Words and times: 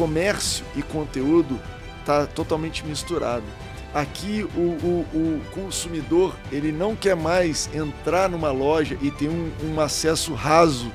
comércio 0.00 0.64
e 0.74 0.82
conteúdo 0.82 1.60
está 2.00 2.26
totalmente 2.26 2.86
misturado. 2.86 3.44
Aqui 3.92 4.48
o, 4.56 4.60
o, 4.60 5.06
o, 5.12 5.42
consumidor 5.52 6.34
ele 6.50 6.72
não 6.72 6.96
quer 6.96 7.14
mais 7.14 7.68
entrar 7.74 8.30
numa 8.30 8.50
loja 8.50 8.96
e 9.02 9.10
ter 9.10 9.28
um, 9.28 9.50
um 9.62 9.78
acesso 9.78 10.32
raso 10.32 10.90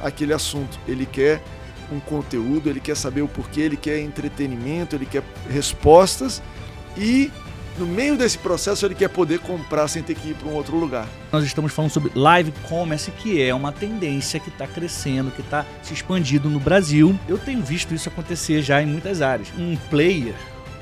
àquele 0.00 0.32
assunto. 0.32 0.80
Ele 0.88 1.04
quer 1.04 1.42
um 1.92 2.00
conteúdo, 2.00 2.70
ele 2.70 2.80
quer 2.80 2.96
saber 2.96 3.20
o 3.20 3.28
porquê, 3.28 3.60
ele 3.60 3.76
quer 3.76 4.00
entretenimento, 4.00 4.96
ele 4.96 5.04
quer 5.04 5.22
respostas 5.50 6.42
e 6.96 7.30
no 7.78 7.86
meio 7.86 8.16
desse 8.16 8.38
processo 8.38 8.86
ele 8.86 8.94
quer 8.94 9.08
poder 9.08 9.38
comprar 9.40 9.88
sem 9.88 10.02
ter 10.02 10.14
que 10.14 10.30
ir 10.30 10.34
para 10.34 10.48
um 10.48 10.54
outro 10.54 10.76
lugar. 10.76 11.06
Nós 11.30 11.44
estamos 11.44 11.72
falando 11.72 11.90
sobre 11.90 12.10
live 12.14 12.52
commerce, 12.68 13.10
que 13.10 13.42
é 13.42 13.54
uma 13.54 13.72
tendência 13.72 14.40
que 14.40 14.48
está 14.48 14.66
crescendo, 14.66 15.30
que 15.30 15.40
está 15.40 15.64
se 15.82 15.92
expandindo 15.92 16.48
no 16.48 16.60
Brasil. 16.60 17.18
Eu 17.28 17.38
tenho 17.38 17.62
visto 17.62 17.94
isso 17.94 18.08
acontecer 18.08 18.62
já 18.62 18.82
em 18.82 18.86
muitas 18.86 19.20
áreas. 19.20 19.48
Um 19.58 19.76
player, 19.90 20.34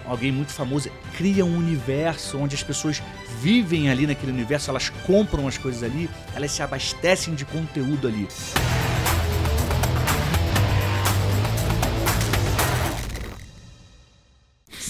alguém 0.04 0.30
muito 0.30 0.52
famoso, 0.52 0.90
cria 1.16 1.44
um 1.44 1.56
universo 1.56 2.38
onde 2.38 2.54
as 2.54 2.62
pessoas 2.62 3.02
vivem 3.40 3.90
ali 3.90 4.06
naquele 4.06 4.32
universo, 4.32 4.70
elas 4.70 4.90
compram 5.06 5.48
as 5.48 5.58
coisas 5.58 5.82
ali, 5.82 6.08
elas 6.34 6.50
se 6.52 6.62
abastecem 6.62 7.34
de 7.34 7.44
conteúdo 7.44 8.06
ali. 8.06 8.28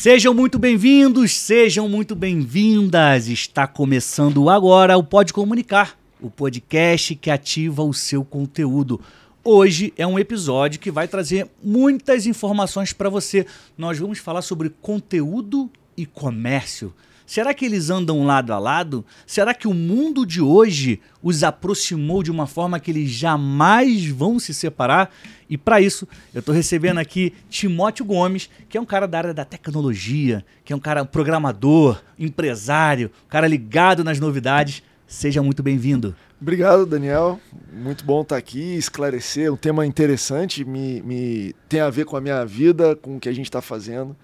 Sejam 0.05 0.35
muito 0.35 0.59
bem-vindos, 0.59 1.33
sejam 1.33 1.89
muito 1.89 2.15
bem-vindas. 2.15 3.27
Está 3.27 3.67
começando 3.67 4.51
agora 4.51 4.99
o 4.99 5.03
Pode 5.03 5.33
Comunicar, 5.33 5.99
o 6.21 6.29
podcast 6.29 7.15
que 7.15 7.31
ativa 7.31 7.83
o 7.83 7.95
seu 7.95 8.23
conteúdo. 8.23 9.01
Hoje 9.43 9.95
é 9.97 10.07
um 10.07 10.19
episódio 10.19 10.79
que 10.79 10.91
vai 10.91 11.09
trazer 11.09 11.49
muitas 11.63 12.27
informações 12.27 12.93
para 12.93 13.09
você. 13.09 13.47
Nós 13.79 13.99
vamos 13.99 14.19
falar 14.19 14.43
sobre 14.43 14.69
conteúdo 14.69 15.71
e 15.97 16.05
comércio. 16.05 16.93
Será 17.27 17.55
que 17.55 17.65
eles 17.65 17.89
andam 17.89 18.25
lado 18.25 18.53
a 18.53 18.59
lado? 18.59 19.05
Será 19.27 19.55
que 19.55 19.67
o 19.67 19.73
mundo 19.73 20.27
de 20.27 20.43
hoje 20.43 21.01
os 21.23 21.43
aproximou 21.43 22.23
de 22.23 22.31
uma 22.31 22.47
forma 22.47 22.79
que 22.79 22.91
eles 22.91 23.11
jamais 23.11 24.07
vão 24.07 24.39
se 24.39 24.53
separar? 24.53 25.11
E 25.49 25.57
para 25.57 25.81
isso, 25.81 26.07
eu 26.35 26.41
estou 26.41 26.55
recebendo 26.55 26.99
aqui 26.99 27.33
Timóteo 27.49 28.05
Gomes, 28.05 28.51
que 28.69 28.77
é 28.77 28.81
um 28.81 28.85
cara 28.85 29.09
da 29.09 29.19
área 29.19 29.35
da 29.35 29.45
tecnologia, 29.45 30.45
que 30.65 30.73
é 30.73 30.77
um 30.77 30.81
cara 30.81 31.05
programador, 31.05 32.03
empresário, 32.19 33.11
um 33.25 33.29
cara 33.29 33.47
ligado 33.47 34.05
nas 34.05 34.21
novidades. 34.21 34.83
Seja 35.07 35.43
muito 35.43 35.63
bem-vindo. 35.63 36.15
Obrigado, 36.39 36.85
Daniel. 36.85 37.41
Muito 37.73 38.05
bom 38.05 38.21
estar 38.21 38.37
aqui, 38.37 38.75
esclarecer 38.77 39.51
um 39.51 39.57
tema 39.57 39.87
interessante, 39.87 40.63
me, 40.63 41.01
me 41.01 41.55
tem 41.71 41.81
a 41.81 41.89
ver 41.89 42.05
com 42.05 42.19
a 42.19 42.21
minha 42.21 42.45
vida, 42.45 42.95
com 42.97 43.17
o 43.17 43.21
que 43.21 43.31
a 43.31 43.33
gente 43.33 43.47
está 43.47 43.63
fazendo 43.63 44.15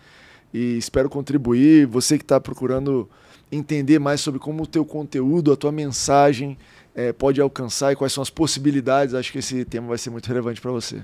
e 0.52 0.76
espero 0.76 1.08
contribuir. 1.08 1.86
Você 1.86 2.18
que 2.18 2.24
está 2.24 2.40
procurando 2.40 3.08
entender 3.50 3.98
mais 3.98 4.20
sobre 4.20 4.38
como 4.38 4.62
o 4.62 4.66
teu 4.66 4.84
conteúdo, 4.84 5.52
a 5.52 5.56
tua 5.56 5.72
mensagem 5.72 6.56
é, 6.94 7.12
pode 7.12 7.40
alcançar 7.40 7.92
e 7.92 7.96
quais 7.96 8.12
são 8.12 8.22
as 8.22 8.30
possibilidades, 8.30 9.14
acho 9.14 9.32
que 9.32 9.38
esse 9.38 9.64
tema 9.64 9.88
vai 9.88 9.98
ser 9.98 10.10
muito 10.10 10.26
relevante 10.26 10.60
para 10.60 10.70
você. 10.70 11.02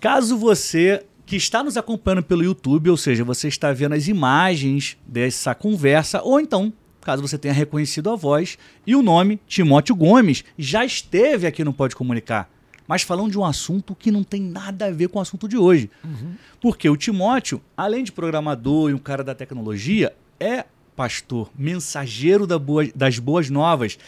Caso 0.00 0.36
você 0.36 1.04
que 1.26 1.36
está 1.36 1.62
nos 1.62 1.76
acompanhando 1.76 2.22
pelo 2.22 2.42
YouTube, 2.42 2.88
ou 2.88 2.96
seja, 2.96 3.22
você 3.22 3.48
está 3.48 3.72
vendo 3.72 3.94
as 3.94 4.08
imagens 4.08 4.96
dessa 5.06 5.54
conversa, 5.54 6.22
ou 6.22 6.40
então, 6.40 6.72
caso 7.02 7.20
você 7.20 7.36
tenha 7.36 7.52
reconhecido 7.52 8.08
a 8.08 8.16
voz 8.16 8.56
e 8.86 8.96
o 8.96 9.02
nome, 9.02 9.38
Timóteo 9.46 9.94
Gomes, 9.94 10.42
já 10.56 10.84
esteve 10.84 11.46
aqui 11.46 11.62
no 11.62 11.72
Pode 11.72 11.94
Comunicar 11.94 12.48
mas 12.88 13.02
falando 13.02 13.30
de 13.30 13.38
um 13.38 13.44
assunto 13.44 13.94
que 13.94 14.10
não 14.10 14.24
tem 14.24 14.40
nada 14.40 14.86
a 14.86 14.90
ver 14.90 15.08
com 15.08 15.18
o 15.18 15.22
assunto 15.22 15.46
de 15.46 15.58
hoje. 15.58 15.90
Uhum. 16.02 16.34
Porque 16.58 16.88
o 16.88 16.96
Timóteo, 16.96 17.60
além 17.76 18.02
de 18.02 18.10
programador 18.10 18.90
e 18.90 18.94
um 18.94 18.98
cara 18.98 19.22
da 19.22 19.34
tecnologia, 19.34 20.16
é 20.40 20.64
pastor, 20.96 21.50
mensageiro 21.56 22.46
da 22.46 22.58
boa, 22.58 22.88
das 22.94 23.18
boas 23.18 23.50
novas. 23.50 23.98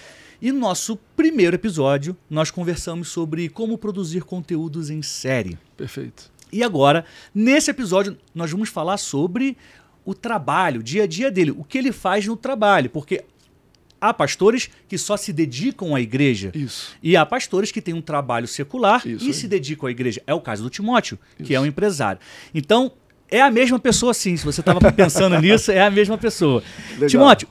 E 0.43 0.51
no 0.51 0.59
nosso 0.59 0.97
primeiro 1.15 1.55
episódio, 1.55 2.17
nós 2.29 2.51
conversamos 2.51 3.09
sobre 3.09 3.51
como 3.51 3.77
produzir 3.77 4.25
conteúdos 4.25 4.89
em 4.89 5.03
série. 5.03 5.59
Perfeito. 5.77 6.33
E 6.51 6.65
agora, 6.65 7.05
nesse 7.35 7.71
episódio, 7.71 8.17
nós 8.35 8.51
vamos 8.51 8.71
falar 8.71 8.97
sobre 8.97 9.57
o 10.05 10.15
trabalho, 10.15 10.81
o 10.81 10.83
dia 10.83 11.05
a 11.05 11.07
dia 11.07 11.31
dele, 11.31 11.51
o 11.51 11.63
que 11.63 11.79
ele 11.79 11.93
faz 11.93 12.27
no 12.27 12.37
trabalho, 12.37 12.89
porque 12.89 13.25
há 14.01 14.15
pastores 14.15 14.71
que 14.89 14.97
só 14.97 15.17
se 15.17 15.33
dedicam 15.33 15.95
à 15.95 16.01
igreja. 16.01 16.51
Isso. 16.55 16.97
E 17.03 17.17
há 17.17 17.27
pastores 17.27 17.71
que 17.71 17.83
têm 17.83 17.95
um 17.95 18.01
trabalho 18.01 18.49
secular 18.49 19.07
Isso 19.07 19.29
e 19.29 19.35
se 19.35 19.47
dedicam 19.47 19.89
à 19.89 19.91
igreja. 19.91 20.23
É 20.27 20.35
o 20.35 20.41
caso 20.41 20.63
do 20.63 20.71
Timóteo, 20.71 21.19
Isso. 21.39 21.47
que 21.47 21.55
é 21.55 21.61
um 21.61 21.67
empresário. 21.67 22.21
Então, 22.55 22.93
é 23.31 23.41
a 23.41 23.51
mesma 23.51 23.79
pessoa, 23.79 24.13
sim. 24.13 24.37
Se 24.37 24.45
você 24.45 24.61
estava 24.61 24.81
pensando 24.93 25.39
nisso, 25.41 25.71
é 25.71 25.81
a 25.81 25.91
mesma 25.91 26.19
pessoa. 26.19 26.63
Legal. 26.93 27.09
Timóteo, 27.09 27.49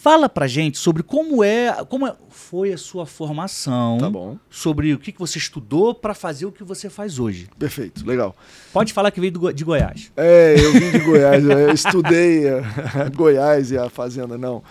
Fala 0.00 0.30
pra 0.30 0.46
gente 0.46 0.78
sobre 0.78 1.02
como 1.02 1.44
é, 1.44 1.84
como 1.84 2.06
é, 2.06 2.16
foi 2.30 2.72
a 2.72 2.78
sua 2.78 3.04
formação, 3.04 3.98
tá 3.98 4.08
bom. 4.08 4.38
sobre 4.48 4.94
o 4.94 4.98
que, 4.98 5.12
que 5.12 5.18
você 5.18 5.36
estudou 5.36 5.94
para 5.94 6.14
fazer 6.14 6.46
o 6.46 6.52
que 6.52 6.64
você 6.64 6.88
faz 6.88 7.18
hoje. 7.18 7.50
Perfeito, 7.58 8.06
legal. 8.06 8.34
Pode 8.72 8.94
falar 8.94 9.10
que 9.10 9.20
veio 9.20 9.30
do, 9.30 9.52
de 9.52 9.62
Goiás. 9.62 10.10
É, 10.16 10.54
eu 10.58 10.72
vim 10.72 10.90
de 10.90 11.00
Goiás, 11.00 11.44
eu 11.44 11.70
estudei 11.70 12.48
a, 12.48 12.62
a 13.04 13.08
Goiás 13.10 13.72
e 13.72 13.76
a 13.76 13.90
fazenda, 13.90 14.38
não. 14.38 14.62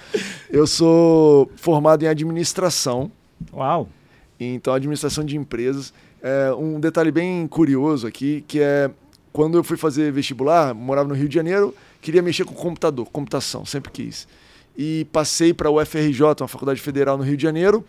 Eu 0.50 0.66
sou 0.66 1.48
formado 1.58 2.02
em 2.02 2.08
administração. 2.08 3.12
Uau. 3.54 3.88
Então, 4.40 4.74
administração 4.74 5.24
de 5.24 5.38
empresas. 5.38 5.94
É, 6.24 6.52
um 6.54 6.80
detalhe 6.80 7.12
bem 7.12 7.48
curioso 7.48 8.08
aqui, 8.08 8.44
que 8.48 8.60
é 8.60 8.90
quando 9.32 9.60
eu 9.60 9.64
fui 9.64 9.78
fazer 9.78 10.12
vestibular, 10.12 10.74
morava 10.74 11.08
no 11.08 11.14
Rio 11.14 11.30
de 11.30 11.36
Janeiro, 11.36 11.76
queria 12.02 12.24
mexer 12.24 12.46
com 12.46 12.56
computador, 12.56 13.06
computação, 13.12 13.64
sempre 13.64 13.92
quis 13.92 14.28
e 14.82 15.04
passei 15.12 15.54
para 15.54 15.70
o 15.70 15.78
UFRJ, 15.78 16.24
uma 16.40 16.48
faculdade 16.48 16.80
federal 16.80 17.18
no 17.18 17.24
Rio 17.26 17.36
de 17.36 17.44
Janeiro, 17.44 17.86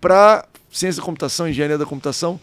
para 0.00 0.46
ciência 0.70 1.02
da 1.02 1.04
computação, 1.04 1.48
engenharia 1.48 1.76
da 1.76 1.84
computação. 1.84 2.38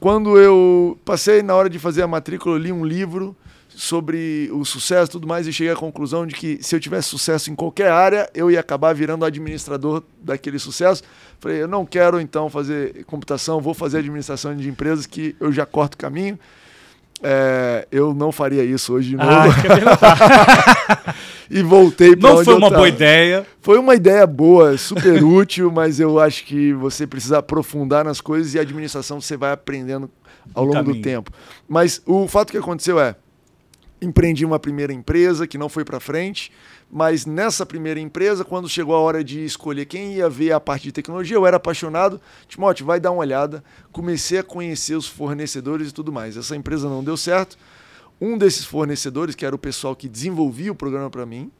Quando 0.00 0.38
eu 0.38 0.98
passei 1.04 1.42
na 1.42 1.54
hora 1.54 1.68
de 1.68 1.78
fazer 1.78 2.00
a 2.00 2.06
matrícula, 2.06 2.54
eu 2.54 2.58
li 2.58 2.72
um 2.72 2.86
livro 2.86 3.36
sobre 3.68 4.48
o 4.50 4.64
sucesso 4.64 5.10
e 5.10 5.12
tudo 5.12 5.26
mais 5.26 5.46
e 5.46 5.52
cheguei 5.52 5.70
à 5.70 5.76
conclusão 5.76 6.26
de 6.26 6.34
que 6.34 6.58
se 6.62 6.74
eu 6.74 6.80
tivesse 6.80 7.10
sucesso 7.10 7.50
em 7.50 7.54
qualquer 7.54 7.90
área, 7.90 8.30
eu 8.32 8.50
ia 8.50 8.60
acabar 8.60 8.94
virando 8.94 9.26
administrador 9.26 10.02
daquele 10.22 10.58
sucesso. 10.58 11.02
Falei, 11.38 11.60
eu 11.60 11.68
não 11.68 11.84
quero 11.84 12.18
então 12.18 12.48
fazer 12.48 13.04
computação, 13.04 13.60
vou 13.60 13.74
fazer 13.74 13.98
administração 13.98 14.56
de 14.56 14.70
empresas 14.70 15.04
que 15.04 15.36
eu 15.38 15.52
já 15.52 15.66
corto 15.66 15.98
caminho. 15.98 16.38
É, 17.22 17.86
eu 17.90 18.14
não 18.14 18.30
faria 18.30 18.62
isso 18.62 18.92
hoje 18.94 19.10
de 19.10 19.16
ah, 19.18 19.44
novo. 19.44 19.56
Ah, 20.02 21.14
e 21.50 21.62
voltei 21.62 22.14
para 22.14 22.30
Não 22.30 22.44
foi 22.44 22.54
uma 22.54 22.70
boa 22.70 22.88
ideia. 22.88 23.46
Foi 23.60 23.78
uma 23.78 23.94
ideia 23.94 24.26
boa, 24.26 24.76
super 24.78 25.22
útil, 25.24 25.70
mas 25.72 25.98
eu 25.98 26.20
acho 26.20 26.44
que 26.44 26.72
você 26.72 27.06
precisa 27.06 27.38
aprofundar 27.38 28.04
nas 28.04 28.20
coisas 28.20 28.54
e 28.54 28.58
a 28.58 28.62
administração 28.62 29.20
você 29.20 29.36
vai 29.36 29.52
aprendendo 29.52 30.08
ao 30.54 30.64
longo 30.64 30.76
caminho. 30.76 30.94
do 30.96 31.02
tempo. 31.02 31.32
Mas 31.68 32.00
o 32.06 32.28
fato 32.28 32.52
que 32.52 32.58
aconteceu 32.58 33.00
é, 33.00 33.16
empreendi 34.00 34.44
uma 34.44 34.58
primeira 34.58 34.92
empresa 34.92 35.46
que 35.46 35.58
não 35.58 35.68
foi 35.68 35.84
para 35.84 35.98
frente, 35.98 36.52
mas 36.90 37.26
nessa 37.26 37.66
primeira 37.66 38.00
empresa, 38.00 38.44
quando 38.44 38.68
chegou 38.68 38.94
a 38.94 38.98
hora 38.98 39.22
de 39.22 39.44
escolher 39.44 39.84
quem 39.84 40.14
ia 40.14 40.28
ver 40.28 40.52
a 40.52 40.60
parte 40.60 40.84
de 40.84 40.92
tecnologia, 40.92 41.36
eu 41.36 41.46
era 41.46 41.58
apaixonado. 41.58 42.18
Timóteo, 42.48 42.86
vai 42.86 42.98
dar 42.98 43.10
uma 43.10 43.20
olhada. 43.20 43.62
Comecei 43.92 44.38
a 44.38 44.42
conhecer 44.42 44.94
os 44.94 45.06
fornecedores 45.06 45.90
e 45.90 45.92
tudo 45.92 46.10
mais. 46.10 46.36
Essa 46.36 46.56
empresa 46.56 46.88
não 46.88 47.04
deu 47.04 47.16
certo. 47.16 47.58
Um 48.18 48.38
desses 48.38 48.64
fornecedores, 48.64 49.34
que 49.34 49.44
era 49.44 49.54
o 49.54 49.58
pessoal 49.58 49.94
que 49.94 50.08
desenvolvia 50.08 50.72
o 50.72 50.74
programa 50.74 51.10
para 51.10 51.26
mim, 51.26 51.50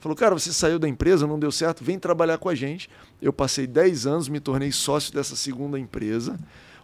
falou: 0.00 0.16
Cara, 0.16 0.34
você 0.34 0.52
saiu 0.54 0.78
da 0.78 0.88
empresa, 0.88 1.26
não 1.26 1.38
deu 1.38 1.52
certo, 1.52 1.84
vem 1.84 1.98
trabalhar 1.98 2.38
com 2.38 2.48
a 2.48 2.54
gente. 2.54 2.88
Eu 3.20 3.32
passei 3.32 3.66
10 3.66 4.06
anos, 4.06 4.28
me 4.28 4.40
tornei 4.40 4.72
sócio 4.72 5.12
dessa 5.12 5.36
segunda 5.36 5.78
empresa, 5.78 6.38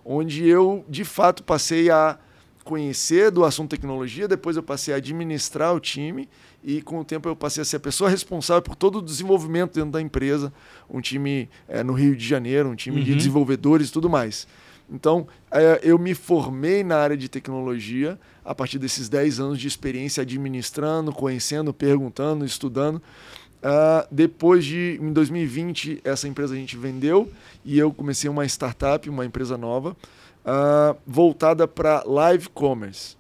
onde 0.05 0.47
eu, 0.47 0.85
de 0.89 1.05
fato, 1.05 1.43
passei 1.43 1.91
a 1.91 2.19
conhecer 2.65 3.31
do 3.31 3.45
assunto 3.45 3.71
tecnologia, 3.71 4.27
depois 4.27 4.57
eu 4.57 4.63
passei 4.63 4.95
a 4.95 4.97
administrar 4.97 5.75
o 5.75 5.81
time 5.81 6.29
e 6.65 6.81
com 6.81 6.99
o 6.99 7.05
tempo 7.05 7.29
eu 7.29 7.37
passei 7.37 7.61
a 7.61 7.65
ser 7.65 7.77
a 7.77 7.81
pessoa 7.81 8.09
responsável 8.09 8.63
por 8.63 8.75
todo 8.75 8.99
o 8.99 9.03
desenvolvimento 9.03 9.75
dentro 9.75 9.91
da 9.91 10.01
empresa, 10.01 10.53
um 10.89 11.01
time 11.01 11.49
é, 11.69 11.83
no 11.85 11.93
Rio 11.93 12.17
de 12.17 12.27
Janeiro, 12.27 12.71
um 12.71 12.75
time 12.75 12.99
uhum. 12.99 13.05
de 13.05 13.15
desenvolvedores 13.15 13.91
e 13.91 13.93
tudo 13.93 14.09
mais. 14.09 14.49
Então, 14.91 15.27
é, 15.51 15.81
eu 15.83 15.99
me 15.99 16.15
formei 16.15 16.83
na 16.83 16.97
área 16.97 17.17
de 17.17 17.29
tecnologia 17.29 18.19
a 18.45 18.55
partir 18.55 18.79
desses 18.79 19.09
10 19.09 19.41
anos 19.41 19.59
de 19.59 19.69
experiência 19.69 20.23
administrando, 20.23 21.13
conhecendo, 21.13 21.73
perguntando, 21.73 22.45
estudando. 22.45 22.97
Uh, 22.97 24.07
depois 24.11 24.63
de, 24.65 24.99
em 25.01 25.11
2020, 25.11 26.03
essa 26.05 26.29
empresa 26.29 26.53
a 26.53 26.57
gente 26.57 26.77
vendeu 26.77 27.31
e 27.65 27.79
eu 27.79 27.91
comecei 27.91 28.29
uma 28.29 28.45
startup, 28.45 29.09
uma 29.09 29.25
empresa 29.25 29.57
nova, 29.57 29.97
uh, 30.45 30.97
voltada 31.07 31.67
para 31.67 32.03
live 32.05 32.51
commerce. 32.51 33.17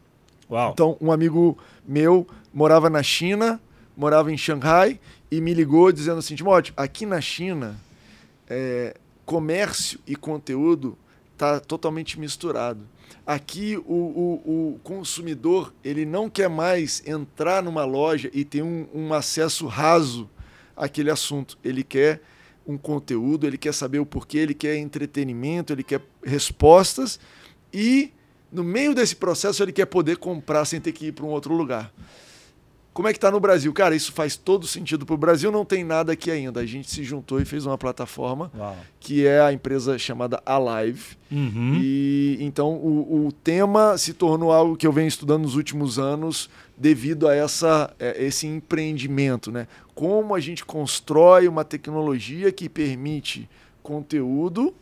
Uau. 0.51 0.73
Então, 0.73 0.99
um 1.01 1.11
amigo 1.11 1.57
meu 1.87 2.27
morava 2.55 2.89
na 2.89 3.03
China, 3.03 3.61
morava 3.97 4.33
em 4.33 4.39
Xangai 4.39 5.01
e 5.31 5.41
me 5.41 5.53
ligou 5.53 5.91
dizendo 5.91 6.19
assim: 6.19 6.37
Timóteo, 6.37 6.73
aqui 6.77 7.05
na 7.05 7.21
China, 7.21 7.77
é, 8.49 8.95
comércio 9.27 9.99
e 10.07 10.15
conteúdo 10.15 10.97
está 11.33 11.59
totalmente 11.59 12.19
misturado. 12.19 12.81
Aqui 13.27 13.77
o, 13.77 13.83
o, 13.93 14.73
o, 14.75 14.81
consumidor 14.85 15.75
ele 15.83 16.05
não 16.05 16.31
quer 16.31 16.49
mais 16.49 17.03
entrar 17.07 17.63
numa 17.63 17.85
loja 17.85 18.31
e 18.33 18.45
ter 18.45 18.63
um, 18.63 18.87
um 18.95 19.13
acesso 19.13 19.67
raso 19.67 20.31
àquele 20.77 21.11
assunto. 21.11 21.59
Ele 21.65 21.83
quer 21.83 22.21
um 22.67 22.77
conteúdo, 22.79 23.47
ele 23.47 23.59
quer 23.59 23.73
saber 23.73 23.99
o 23.99 24.07
porquê, 24.07 24.39
ele 24.39 24.55
quer 24.55 24.77
entretenimento, 24.77 25.73
ele 25.73 25.83
quer 25.83 26.03
respostas 26.23 27.19
e 27.73 28.13
no 28.53 28.63
meio 28.63 28.95
desse 28.95 29.17
processo 29.17 29.63
ele 29.63 29.73
quer 29.73 29.87
poder 29.87 30.19
comprar 30.19 30.65
sem 30.65 30.81
ter 30.81 30.93
que 30.93 31.07
ir 31.07 31.13
para 31.13 31.25
um 31.25 31.31
outro 31.31 31.55
lugar. 31.55 31.93
Como 32.95 33.09
é 33.09 33.13
que 33.13 33.19
está 33.19 33.29
no 33.29 33.41
Brasil? 33.41 33.73
Cara, 33.73 33.97
isso 33.97 34.13
faz 34.13 34.37
todo 34.37 34.69
sentido. 34.69 35.05
Para 35.05 35.15
o 35.15 35.19
Brasil 35.19 35.51
não 35.51 35.65
tem 35.65 35.83
nada 35.83 36.13
aqui 36.13 36.31
ainda. 36.31 36.61
A 36.61 36.67
gente 36.67 36.89
se 36.89 37.03
juntou 37.03 37.41
e 37.41 37.45
fez 37.45 37.67
uma 37.67 37.77
plataforma 37.77 38.53
Uau. 38.57 38.77
que 39.01 39.27
é 39.27 39.41
a 39.41 39.53
empresa 39.53 39.99
chamada 39.99 40.41
Alive. 40.47 41.17
Uhum. 41.31 41.81
E 41.83 42.39
então 42.41 42.73
o, 42.75 43.27
o, 43.27 43.33
tema 43.33 43.99
se 43.99 44.15
tornou 44.15 44.53
algo 44.53 44.77
que 44.77 44.87
eu 44.87 44.93
venho 44.93 45.09
estudando 45.09 45.43
nos 45.43 45.57
últimos 45.57 45.99
anos 45.99 46.49
devido 46.79 47.27
a 47.27 47.35
essa, 47.35 47.93
é, 47.99 48.25
esse 48.25 48.47
empreendimento. 48.47 49.51
Né? 49.51 49.67
Como 49.93 50.33
a 50.33 50.39
gente 50.39 50.65
constrói 50.65 51.49
uma 51.49 51.65
tecnologia 51.65 52.53
que 52.53 52.69
permite 52.69 53.51
conteúdo 53.83 54.73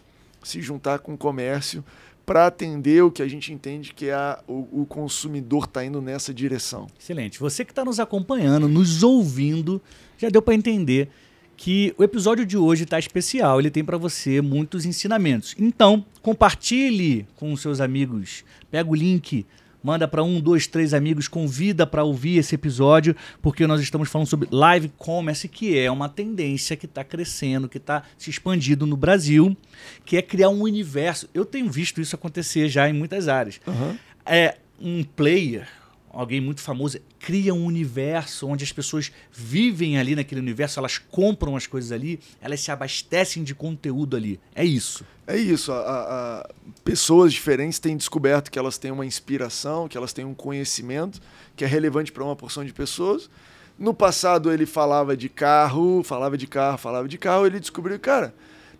se 0.43 0.61
juntar 0.61 0.99
com 0.99 1.17
comércio 1.17 1.83
para 2.25 2.47
atender 2.47 3.03
o 3.03 3.11
que 3.11 3.23
a 3.23 3.29
gente 3.29 3.53
entende 3.53 3.93
que 3.93 4.07
é 4.07 4.15
a, 4.15 4.39
o, 4.47 4.83
o 4.83 4.87
consumidor 4.87 5.65
está 5.65 5.85
indo 5.85 6.01
nessa 6.01 6.33
direção. 6.33 6.87
Excelente. 6.99 7.39
Você 7.39 7.65
que 7.65 7.73
está 7.73 7.85
nos 7.85 7.99
acompanhando, 7.99 8.69
nos 8.69 9.03
ouvindo, 9.03 9.81
já 10.19 10.29
deu 10.29 10.41
para 10.41 10.55
entender 10.55 11.09
que 11.57 11.95
o 11.97 12.03
episódio 12.03 12.45
de 12.47 12.57
hoje 12.57 12.85
está 12.85 12.99
especial. 12.99 13.61
Ele 13.61 13.71
tem 13.71 13.85
para 13.85 13.97
você 13.97 14.41
muitos 14.41 14.85
ensinamentos. 14.85 15.55
Então, 15.59 16.05
compartilhe 16.21 17.27
com 17.37 17.53
os 17.53 17.61
seus 17.61 17.81
amigos. 17.81 18.45
Pega 18.71 18.91
o 18.91 18.95
link 18.95 19.47
manda 19.83 20.07
para 20.07 20.23
um, 20.23 20.41
dois, 20.41 20.67
três 20.67 20.95
amigos, 20.95 21.29
convida 21.29 21.87
para 21.87 22.05
ouvir 22.05 22.39
esse 22.39 22.55
episódio, 22.55 23.17
porque 23.41 23.67
nós 23.67 23.81
estamos 23.81 24.09
falando 24.09 24.29
sobre 24.29 24.49
live 24.51 24.91
commerce, 24.97 25.49
que 25.49 25.79
é 25.79 25.91
uma 25.91 26.09
tendência 26.09 26.77
que 26.77 26.87
está 26.87 27.03
crescendo, 27.03 27.69
que 27.69 27.79
está 27.79 28.03
se 28.17 28.31
expandindo 28.31 28.87
no 28.87 28.97
Brasil, 28.97 29.57
que 30.05 30.17
é 30.17 30.23
criar 30.23 30.49
um 30.49 30.63
universo. 30.63 31.29
Eu 31.35 31.45
tenho 31.45 31.71
visto 31.71 32.01
isso 32.01 32.15
acontecer 32.15 32.69
já 32.69 32.89
em 32.89 32.93
muitas 32.93 33.29
áreas. 33.29 33.61
Uhum. 33.67 33.97
É 34.25 34.57
um 34.81 35.05
player, 35.05 35.69
alguém 36.13 36.41
muito 36.41 36.61
famoso, 36.61 36.99
cria 37.19 37.55
um 37.55 37.65
universo 37.65 38.47
onde 38.47 38.63
as 38.63 38.71
pessoas 38.71 39.11
vivem 39.33 39.99
ali 39.99 40.15
naquele 40.15 40.41
universo, 40.41 40.79
elas 40.79 40.99
compram 40.99 41.57
as 41.57 41.67
coisas 41.67 41.91
ali, 41.91 42.21
elas 42.41 42.61
se 42.61 42.71
abastecem 42.71 43.43
de 43.43 43.55
conteúdo 43.55 44.17
ali. 44.17 44.39
É 44.55 44.65
isso. 44.65 45.05
É 45.27 45.37
isso. 45.37 45.73
A, 45.73 45.79
a, 45.79 46.51
pessoas 46.85 47.33
diferentes 47.33 47.79
têm 47.79 47.97
descoberto 47.97 48.51
que 48.51 48.59
elas 48.59 48.77
têm 48.77 48.91
uma 48.91 49.07
inspiração, 49.07 49.89
que 49.89 49.97
elas 49.97 50.13
têm 50.13 50.25
um 50.25 50.35
conhecimento 50.35 51.21
que 51.57 51.65
é 51.65 51.67
relevante 51.67 52.13
para 52.13 52.23
uma 52.23 52.37
porção 52.37 52.65
de 52.65 52.73
pessoas. 52.73 53.31
No 53.79 53.95
passado 53.95 54.53
ele 54.53 54.67
falava 54.67 55.17
de 55.17 55.29
carro, 55.29 56.03
falava 56.03 56.37
de 56.37 56.47
carro, 56.47 56.77
falava 56.77 57.09
de 57.09 57.17
carro, 57.17 57.47
ele 57.47 57.59
descobriu, 57.59 57.99
cara, 57.99 58.35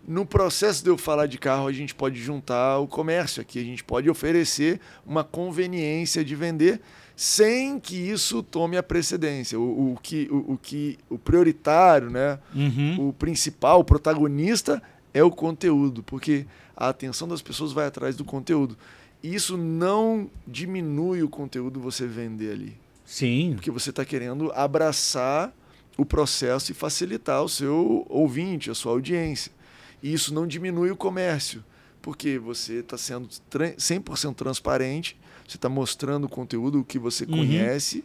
no 0.07 0.27
processo 0.27 0.83
de 0.83 0.91
eu 0.91 0.99
falar 0.99 1.27
de 1.27 1.39
carro, 1.39 1.67
a 1.67 1.73
gente 1.73 1.95
pode 1.95 2.21
juntar 2.21 2.79
o 2.79 2.89
comércio 2.89 3.41
aqui, 3.41 3.59
a 3.59 3.65
gente 3.65 3.85
pode 3.85 4.11
oferecer 4.11 4.81
uma 5.07 5.23
conveniência 5.23 6.25
de 6.25 6.35
vender 6.35 6.81
sem 7.17 7.79
que 7.79 7.97
isso 7.97 8.43
tome 8.43 8.77
a 8.77 8.83
precedência. 8.83 9.59
O, 9.59 9.93
o 9.93 9.99
que, 10.03 10.29
o, 10.31 10.55
o, 10.55 10.59
que, 10.59 10.99
o 11.09 11.19
prioritário, 11.19 12.11
né? 12.11 12.39
Uhum. 12.55 13.09
o 13.09 13.13
principal, 13.13 13.81
o 13.81 13.85
protagonista 13.85 14.83
é 15.15 15.23
o 15.23 15.31
conteúdo, 15.31 16.03
porque 16.03 16.47
a 16.77 16.89
atenção 16.89 17.29
das 17.29 17.43
pessoas 17.43 17.73
vai 17.73 17.87
atrás 17.87 18.17
do 18.17 18.25
conteúdo. 18.25 18.77
E 19.23 19.35
isso 19.35 19.57
não 19.57 20.29
diminui 20.47 21.23
o 21.23 21.29
conteúdo 21.29 21.79
você 21.79 22.07
vender 22.07 22.53
ali. 22.53 22.77
Sim. 23.05 23.53
Porque 23.55 23.71
você 23.71 23.91
está 23.91 24.05
querendo 24.05 24.51
abraçar 24.53 25.53
o 25.97 26.05
processo 26.05 26.73
e 26.73 26.75
facilitar 26.75 27.43
o 27.43 27.49
seu 27.49 28.07
ouvinte, 28.09 28.71
a 28.71 28.75
sua 28.75 28.93
audiência. 28.93 29.53
E 30.03 30.13
isso 30.13 30.35
não 30.35 30.47
diminui 30.47 30.91
o 30.91 30.97
comércio, 30.97 31.63
porque 32.01 32.39
você 32.39 32.81
está 32.81 32.99
sendo 32.99 33.29
100% 33.29 34.35
transparente 34.35 35.17
você 35.47 35.57
está 35.57 35.69
mostrando 35.69 36.25
o 36.25 36.29
conteúdo, 36.29 36.85
que 36.85 36.99
você 36.99 37.25
uhum. 37.25 37.39
conhece. 37.39 38.05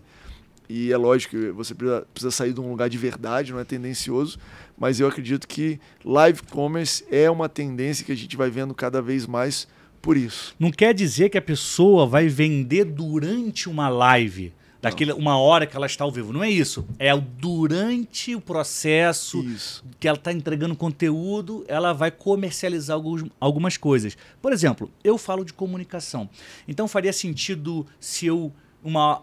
E 0.69 0.91
é 0.91 0.97
lógico 0.97 1.37
que 1.37 1.49
você 1.51 1.73
precisa 1.73 2.31
sair 2.31 2.53
de 2.53 2.59
um 2.59 2.69
lugar 2.69 2.89
de 2.89 2.97
verdade, 2.97 3.53
não 3.53 3.59
é 3.59 3.63
tendencioso, 3.63 4.37
mas 4.77 4.99
eu 4.99 5.07
acredito 5.07 5.47
que 5.47 5.79
live 6.03 6.41
commerce 6.43 7.05
é 7.09 7.31
uma 7.31 7.47
tendência 7.47 8.05
que 8.05 8.11
a 8.11 8.15
gente 8.15 8.35
vai 8.35 8.49
vendo 8.49 8.73
cada 8.73 9.01
vez 9.01 9.25
mais 9.25 9.65
por 10.01 10.17
isso. 10.17 10.53
Não 10.59 10.69
quer 10.69 10.93
dizer 10.93 11.29
que 11.29 11.37
a 11.37 11.41
pessoa 11.41 12.05
vai 12.05 12.27
vender 12.27 12.83
durante 12.83 13.69
uma 13.69 13.87
live 13.87 14.53
daquele 14.81 15.11
uma 15.13 15.37
hora 15.37 15.65
que 15.65 15.75
ela 15.75 15.85
está 15.85 16.03
ao 16.03 16.11
vivo. 16.11 16.31
Não 16.31 16.43
é 16.43 16.49
isso. 16.49 16.87
É 16.99 17.15
durante 17.17 18.35
o 18.35 18.41
processo 18.41 19.43
isso. 19.43 19.83
que 19.99 20.07
ela 20.07 20.17
está 20.17 20.31
entregando 20.31 20.75
conteúdo, 20.75 21.65
ela 21.67 21.93
vai 21.93 22.11
comercializar 22.11 22.95
alguns, 22.95 23.23
algumas 23.39 23.77
coisas. 23.77 24.17
Por 24.41 24.51
exemplo, 24.51 24.89
eu 25.03 25.17
falo 25.17 25.43
de 25.43 25.53
comunicação. 25.53 26.29
Então 26.67 26.87
faria 26.87 27.13
sentido 27.13 27.85
se 27.99 28.25
eu, 28.25 28.51
uma, 28.83 29.21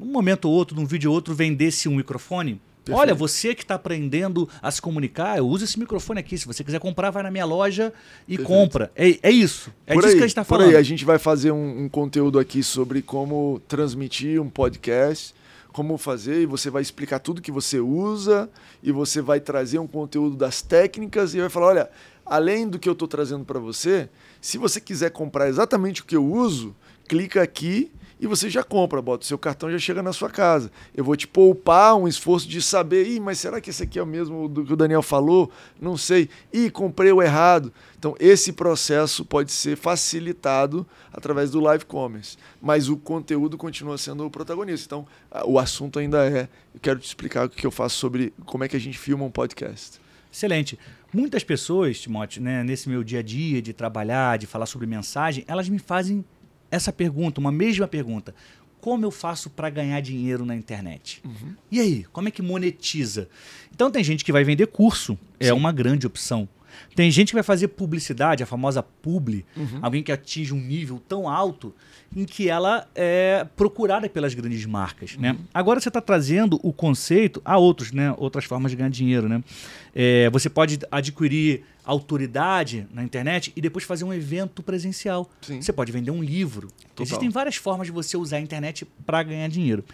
um 0.00 0.06
momento 0.06 0.46
ou 0.46 0.54
outro, 0.54 0.76
num 0.76 0.86
vídeo 0.86 1.10
ou 1.10 1.14
outro, 1.14 1.34
vendesse 1.34 1.88
um 1.88 1.96
microfone 1.96 2.60
Perfeito. 2.88 3.00
Olha, 3.00 3.14
você 3.14 3.54
que 3.54 3.62
está 3.62 3.74
aprendendo 3.74 4.48
a 4.62 4.70
se 4.70 4.80
comunicar, 4.80 5.40
uso 5.42 5.64
esse 5.64 5.78
microfone 5.78 6.20
aqui. 6.20 6.38
Se 6.38 6.46
você 6.46 6.64
quiser 6.64 6.80
comprar, 6.80 7.10
vai 7.10 7.22
na 7.22 7.30
minha 7.30 7.44
loja 7.44 7.92
e 8.26 8.36
Perfeito. 8.36 8.46
compra. 8.46 8.90
É, 8.96 9.18
é 9.22 9.30
isso. 9.30 9.70
É 9.86 9.92
por 9.92 10.00
disso 10.00 10.14
aí, 10.14 10.18
que 10.18 10.24
a 10.24 10.26
gente 10.26 10.30
está 10.30 10.44
falando. 10.44 10.66
Por 10.66 10.74
aí, 10.74 10.76
a 10.76 10.82
gente 10.82 11.04
vai 11.04 11.18
fazer 11.18 11.52
um, 11.52 11.84
um 11.84 11.88
conteúdo 11.88 12.38
aqui 12.38 12.62
sobre 12.62 13.02
como 13.02 13.60
transmitir 13.68 14.40
um 14.40 14.48
podcast 14.48 15.36
como 15.70 15.96
fazer 15.96 16.40
e 16.40 16.46
você 16.46 16.70
vai 16.70 16.82
explicar 16.82 17.20
tudo 17.20 17.42
que 17.42 17.52
você 17.52 17.78
usa 17.78 18.50
e 18.82 18.90
você 18.90 19.20
vai 19.20 19.38
trazer 19.38 19.78
um 19.78 19.86
conteúdo 19.86 20.34
das 20.34 20.60
técnicas 20.60 21.34
e 21.34 21.40
vai 21.40 21.48
falar, 21.48 21.66
olha, 21.66 21.90
além 22.26 22.68
do 22.68 22.80
que 22.80 22.88
eu 22.88 22.94
estou 22.94 23.06
trazendo 23.06 23.44
para 23.44 23.60
você, 23.60 24.08
se 24.40 24.58
você 24.58 24.80
quiser 24.80 25.10
comprar 25.12 25.48
exatamente 25.48 26.02
o 26.02 26.04
que 26.04 26.16
eu 26.16 26.26
uso, 26.26 26.74
clica 27.06 27.42
aqui 27.42 27.92
e 28.20 28.26
você 28.26 28.50
já 28.50 28.62
compra, 28.62 29.00
bota 29.00 29.24
o 29.24 29.26
seu 29.26 29.38
cartão 29.38 29.70
já 29.70 29.78
chega 29.78 30.02
na 30.02 30.12
sua 30.12 30.28
casa. 30.28 30.70
Eu 30.94 31.04
vou 31.04 31.16
te 31.16 31.26
poupar 31.26 31.96
um 31.96 32.08
esforço 32.08 32.48
de 32.48 32.60
saber, 32.60 33.06
Ih, 33.06 33.20
mas 33.20 33.38
será 33.38 33.60
que 33.60 33.70
esse 33.70 33.82
aqui 33.82 33.98
é 33.98 34.02
o 34.02 34.06
mesmo 34.06 34.48
do 34.48 34.64
que 34.64 34.72
o 34.72 34.76
Daniel 34.76 35.02
falou? 35.02 35.50
Não 35.80 35.96
sei. 35.96 36.28
Ih, 36.52 36.70
comprei 36.70 37.12
o 37.12 37.22
errado. 37.22 37.72
Então, 37.98 38.16
esse 38.18 38.52
processo 38.52 39.24
pode 39.24 39.52
ser 39.52 39.76
facilitado 39.76 40.86
através 41.12 41.50
do 41.50 41.60
live 41.60 41.84
commerce, 41.84 42.36
mas 42.60 42.88
o 42.88 42.96
conteúdo 42.96 43.56
continua 43.56 43.98
sendo 43.98 44.24
o 44.24 44.30
protagonista. 44.30 44.86
Então, 44.86 45.06
o 45.44 45.58
assunto 45.58 45.98
ainda 45.98 46.24
é, 46.24 46.48
eu 46.74 46.80
quero 46.80 46.98
te 46.98 47.06
explicar 47.06 47.46
o 47.46 47.50
que 47.50 47.66
eu 47.66 47.70
faço 47.70 47.96
sobre 47.96 48.32
como 48.44 48.64
é 48.64 48.68
que 48.68 48.76
a 48.76 48.80
gente 48.80 48.98
filma 48.98 49.24
um 49.24 49.30
podcast. 49.30 50.00
Excelente. 50.32 50.78
Muitas 51.12 51.42
pessoas, 51.42 52.00
Timóteo, 52.00 52.42
né, 52.42 52.62
nesse 52.62 52.88
meu 52.88 53.02
dia 53.02 53.20
a 53.20 53.22
dia 53.22 53.62
de 53.62 53.72
trabalhar, 53.72 54.38
de 54.38 54.46
falar 54.46 54.66
sobre 54.66 54.86
mensagem, 54.86 55.42
elas 55.48 55.68
me 55.68 55.78
fazem 55.78 56.24
essa 56.70 56.92
pergunta, 56.92 57.40
uma 57.40 57.52
mesma 57.52 57.86
pergunta. 57.88 58.34
Como 58.80 59.04
eu 59.04 59.10
faço 59.10 59.50
para 59.50 59.68
ganhar 59.68 60.00
dinheiro 60.00 60.44
na 60.44 60.54
internet? 60.54 61.20
Uhum. 61.24 61.54
E 61.70 61.80
aí, 61.80 62.04
como 62.12 62.28
é 62.28 62.30
que 62.30 62.40
monetiza? 62.40 63.28
Então 63.74 63.90
tem 63.90 64.04
gente 64.04 64.24
que 64.24 64.32
vai 64.32 64.44
vender 64.44 64.68
curso, 64.68 65.18
é 65.40 65.46
Sim. 65.46 65.52
uma 65.52 65.72
grande 65.72 66.06
opção. 66.06 66.48
Tem 66.94 67.10
gente 67.10 67.28
que 67.28 67.34
vai 67.34 67.42
fazer 67.42 67.68
publicidade, 67.68 68.42
a 68.42 68.46
famosa 68.46 68.82
publi, 68.82 69.44
uhum. 69.56 69.78
alguém 69.82 70.02
que 70.02 70.12
atinge 70.12 70.52
um 70.52 70.60
nível 70.60 71.00
tão 71.08 71.28
alto 71.28 71.74
em 72.14 72.24
que 72.24 72.48
ela 72.48 72.88
é 72.94 73.46
procurada 73.56 74.08
pelas 74.08 74.34
grandes 74.34 74.64
marcas. 74.64 75.16
Né? 75.16 75.32
Uhum. 75.32 75.38
Né? 75.38 75.44
Agora 75.52 75.80
você 75.80 75.88
está 75.88 76.00
trazendo 76.00 76.58
o 76.62 76.72
conceito 76.72 77.40
a 77.44 77.58
outros, 77.58 77.92
né? 77.92 78.14
outras 78.16 78.44
formas 78.44 78.70
de 78.70 78.76
ganhar 78.76 78.90
dinheiro. 78.90 79.28
Né? 79.28 79.42
É, 79.94 80.30
você 80.30 80.48
pode 80.48 80.78
adquirir 80.90 81.64
autoridade 81.84 82.86
na 82.92 83.02
internet 83.02 83.52
e 83.56 83.60
depois 83.60 83.84
fazer 83.84 84.04
um 84.04 84.12
evento 84.12 84.62
presencial. 84.62 85.30
Sim. 85.40 85.60
Você 85.62 85.72
pode 85.72 85.90
vender 85.90 86.10
um 86.10 86.22
livro. 86.22 86.68
Total. 86.68 87.04
Existem 87.04 87.30
várias 87.30 87.56
formas 87.56 87.86
de 87.86 87.92
você 87.92 88.16
usar 88.16 88.36
a 88.36 88.40
internet 88.40 88.86
para 89.06 89.22
ganhar 89.22 89.48
dinheiro. 89.48 89.84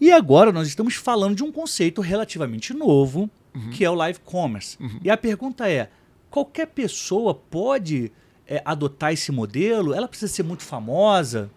E 0.00 0.10
agora 0.10 0.50
nós 0.50 0.66
estamos 0.66 0.94
falando 0.94 1.36
de 1.36 1.44
um 1.44 1.52
conceito 1.52 2.00
relativamente 2.00 2.72
novo, 2.72 3.28
uhum. 3.54 3.70
que 3.70 3.84
é 3.84 3.90
o 3.90 3.94
live 3.94 4.18
commerce. 4.20 4.76
Uhum. 4.80 5.00
E 5.02 5.10
a 5.10 5.16
pergunta 5.16 5.68
é: 5.68 5.90
qualquer 6.30 6.66
pessoa 6.66 7.34
pode 7.34 8.12
é, 8.46 8.62
adotar 8.64 9.12
esse 9.12 9.30
modelo? 9.32 9.94
Ela 9.94 10.08
precisa 10.08 10.32
ser 10.32 10.42
muito 10.42 10.62
famosa? 10.62 11.50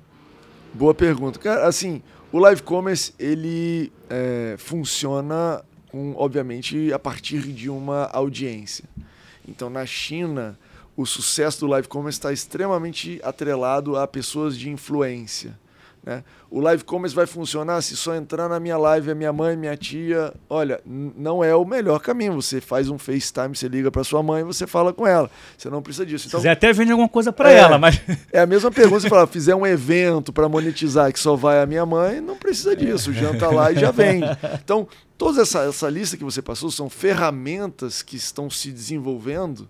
Boa 0.73 0.93
pergunta. 0.93 1.39
Cara, 1.39 1.67
assim, 1.67 2.01
o 2.31 2.39
live 2.39 2.63
commerce 2.63 3.13
ele 3.19 3.91
é, 4.09 4.55
funciona 4.57 5.63
com, 5.89 6.15
obviamente, 6.17 6.91
a 6.91 6.97
partir 6.97 7.41
de 7.53 7.69
uma 7.69 8.05
audiência. 8.07 8.85
Então, 9.47 9.69
na 9.69 9.85
China, 9.85 10.57
o 10.97 11.05
sucesso 11.05 11.59
do 11.59 11.67
live 11.67 11.88
commerce 11.88 12.17
está 12.17 12.33
extremamente 12.33 13.19
atrelado 13.23 13.95
a 13.95 14.07
pessoas 14.07 14.57
de 14.57 14.69
influência. 14.69 15.59
Né? 16.05 16.22
O 16.51 16.60
live 16.60 16.83
commerce 16.83 17.15
vai 17.15 17.25
funcionar 17.25 17.81
se 17.81 17.95
só 17.95 18.13
entrar 18.13 18.50
na 18.50 18.60
minha 18.60 18.77
live 18.77 19.12
a 19.12 19.15
minha 19.15 19.31
mãe, 19.31 19.55
minha 19.55 19.75
tia. 19.77 20.33
Olha, 20.50 20.81
não 20.86 21.41
é 21.41 21.55
o 21.55 21.63
melhor 21.63 22.00
caminho. 22.00 22.33
Você 22.33 22.60
faz 22.60 22.89
um 22.89 22.98
FaceTime, 22.98 23.55
você 23.55 23.69
liga 23.69 23.89
para 23.89 24.03
sua 24.03 24.22
mãe 24.22 24.41
e 24.41 24.43
você 24.43 24.67
fala 24.67 24.91
com 24.91 25.07
ela. 25.07 25.31
Você 25.57 25.69
não 25.69 25.81
precisa 25.81 26.05
disso. 26.05 26.27
Então, 26.27 26.41
você 26.41 26.50
até 26.50 26.74
vende 26.74 26.91
alguma 26.91 27.07
coisa 27.07 27.31
para 27.31 27.51
é, 27.51 27.55
ela, 27.55 27.77
mas. 27.77 28.01
É 28.33 28.41
a 28.41 28.45
mesma 28.45 28.69
pergunta. 28.69 29.00
Você 29.00 29.10
fala, 29.10 29.25
fizer 29.27 29.55
um 29.55 29.65
evento 29.65 30.33
para 30.33 30.50
monetizar 30.50 31.12
que 31.13 31.19
só 31.19 31.38
vai 31.38 31.62
a 31.62 31.65
minha 31.65 31.86
mãe, 31.86 32.19
não 32.19 32.36
precisa 32.36 32.75
disso. 32.75 33.13
Janta 33.13 33.50
lá 33.50 33.72
e 33.72 33.79
já 33.79 33.89
vende. 33.91 34.27
Então, 34.62 34.86
toda 35.17 35.41
essa, 35.41 35.63
essa 35.63 35.89
lista 35.89 36.17
que 36.17 36.24
você 36.24 36.41
passou 36.41 36.69
são 36.69 36.89
ferramentas 36.89 38.01
que 38.01 38.17
estão 38.17 38.50
se 38.50 38.72
desenvolvendo 38.72 39.69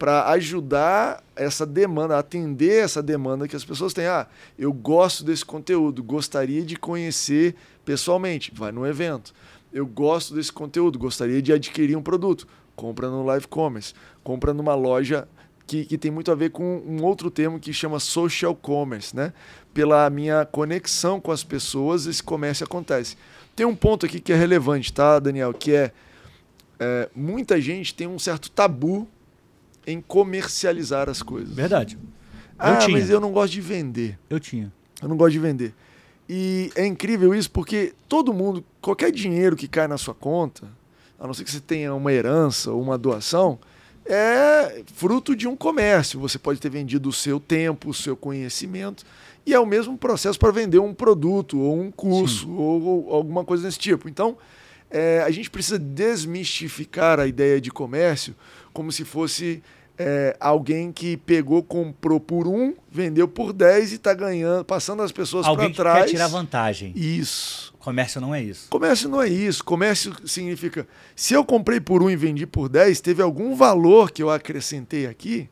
para 0.00 0.30
ajudar 0.30 1.22
essa 1.36 1.66
demanda, 1.66 2.18
atender 2.18 2.82
essa 2.82 3.02
demanda 3.02 3.46
que 3.46 3.54
as 3.54 3.62
pessoas 3.62 3.92
têm. 3.92 4.06
Ah, 4.06 4.26
eu 4.58 4.72
gosto 4.72 5.22
desse 5.22 5.44
conteúdo, 5.44 6.02
gostaria 6.02 6.62
de 6.62 6.74
conhecer 6.74 7.54
pessoalmente, 7.84 8.50
vai 8.54 8.72
no 8.72 8.86
evento. 8.86 9.34
Eu 9.70 9.86
gosto 9.86 10.34
desse 10.34 10.50
conteúdo, 10.50 10.98
gostaria 10.98 11.42
de 11.42 11.52
adquirir 11.52 11.98
um 11.98 12.02
produto, 12.02 12.48
compra 12.74 13.10
no 13.10 13.22
live 13.26 13.46
commerce, 13.46 13.92
compra 14.24 14.54
numa 14.54 14.74
loja 14.74 15.28
que, 15.66 15.84
que 15.84 15.98
tem 15.98 16.10
muito 16.10 16.32
a 16.32 16.34
ver 16.34 16.48
com 16.48 16.82
um 16.86 17.04
outro 17.04 17.30
termo 17.30 17.60
que 17.60 17.70
chama 17.70 18.00
social 18.00 18.56
commerce, 18.56 19.14
né? 19.14 19.34
Pela 19.74 20.08
minha 20.08 20.46
conexão 20.46 21.20
com 21.20 21.30
as 21.30 21.44
pessoas, 21.44 22.06
esse 22.06 22.22
comércio 22.22 22.64
acontece. 22.64 23.18
Tem 23.54 23.66
um 23.66 23.76
ponto 23.76 24.06
aqui 24.06 24.18
que 24.18 24.32
é 24.32 24.36
relevante, 24.36 24.94
tá, 24.94 25.18
Daniel? 25.18 25.52
Que 25.52 25.74
é, 25.74 25.92
é 26.78 27.10
muita 27.14 27.60
gente 27.60 27.92
tem 27.92 28.06
um 28.06 28.18
certo 28.18 28.50
tabu 28.50 29.06
em 29.86 30.00
comercializar 30.00 31.08
as 31.08 31.22
coisas. 31.22 31.54
Verdade. 31.54 31.96
Eu 31.96 32.08
ah, 32.58 32.76
tinha. 32.76 32.98
mas 32.98 33.08
eu 33.08 33.20
não 33.20 33.32
gosto 33.32 33.52
de 33.52 33.60
vender. 33.60 34.18
Eu 34.28 34.38
tinha. 34.38 34.72
Eu 35.02 35.08
não 35.08 35.16
gosto 35.16 35.32
de 35.32 35.38
vender. 35.38 35.74
E 36.28 36.70
é 36.76 36.86
incrível 36.86 37.34
isso 37.34 37.50
porque 37.50 37.92
todo 38.08 38.32
mundo, 38.32 38.64
qualquer 38.80 39.10
dinheiro 39.10 39.56
que 39.56 39.66
cai 39.66 39.88
na 39.88 39.98
sua 39.98 40.14
conta, 40.14 40.68
a 41.18 41.26
não 41.26 41.34
ser 41.34 41.44
que 41.44 41.50
você 41.50 41.60
tenha 41.60 41.94
uma 41.94 42.12
herança 42.12 42.70
ou 42.70 42.80
uma 42.80 42.96
doação, 42.96 43.58
é 44.06 44.82
fruto 44.94 45.34
de 45.34 45.48
um 45.48 45.56
comércio. 45.56 46.20
Você 46.20 46.38
pode 46.38 46.60
ter 46.60 46.70
vendido 46.70 47.08
o 47.08 47.12
seu 47.12 47.40
tempo, 47.40 47.90
o 47.90 47.94
seu 47.94 48.16
conhecimento, 48.16 49.04
e 49.44 49.54
é 49.54 49.58
o 49.58 49.66
mesmo 49.66 49.96
processo 49.96 50.38
para 50.38 50.52
vender 50.52 50.78
um 50.78 50.94
produto 50.94 51.58
ou 51.58 51.80
um 51.80 51.90
curso 51.90 52.50
ou, 52.50 52.82
ou, 52.82 53.14
alguma 53.14 53.44
coisa 53.44 53.64
desse 53.64 53.78
tipo. 53.78 54.08
Então, 54.08 54.36
é, 54.90 55.22
a 55.22 55.30
gente 55.30 55.50
precisa 55.50 55.78
desmistificar 55.78 57.20
a 57.20 57.26
ideia 57.26 57.60
de 57.60 57.70
comércio 57.70 58.34
como 58.72 58.90
se 58.90 59.04
fosse 59.04 59.62
é, 59.98 60.34
alguém 60.40 60.90
que 60.90 61.18
pegou, 61.18 61.62
comprou 61.62 62.18
por 62.18 62.48
um, 62.48 62.74
vendeu 62.90 63.28
por 63.28 63.52
10 63.52 63.92
e 63.92 63.94
está 63.96 64.14
ganhando, 64.14 64.64
passando 64.64 65.02
as 65.02 65.12
pessoas 65.12 65.44
para 65.46 65.70
trás. 65.70 65.88
Alguém 65.88 66.04
quer 66.04 66.10
tirar 66.10 66.28
vantagem. 66.28 66.92
Isso. 66.96 67.74
Comércio 67.78 68.18
não 68.18 68.34
é 68.34 68.42
isso. 68.42 68.70
Comércio 68.70 69.08
não 69.10 69.20
é 69.20 69.28
isso. 69.28 69.62
Comércio 69.62 70.14
significa, 70.26 70.88
se 71.14 71.34
eu 71.34 71.44
comprei 71.44 71.80
por 71.80 72.02
um 72.02 72.08
e 72.08 72.16
vendi 72.16 72.46
por 72.46 72.68
10, 72.68 73.00
teve 73.00 73.22
algum 73.22 73.54
valor 73.54 74.10
que 74.10 74.22
eu 74.22 74.30
acrescentei 74.30 75.06
aqui, 75.06 75.50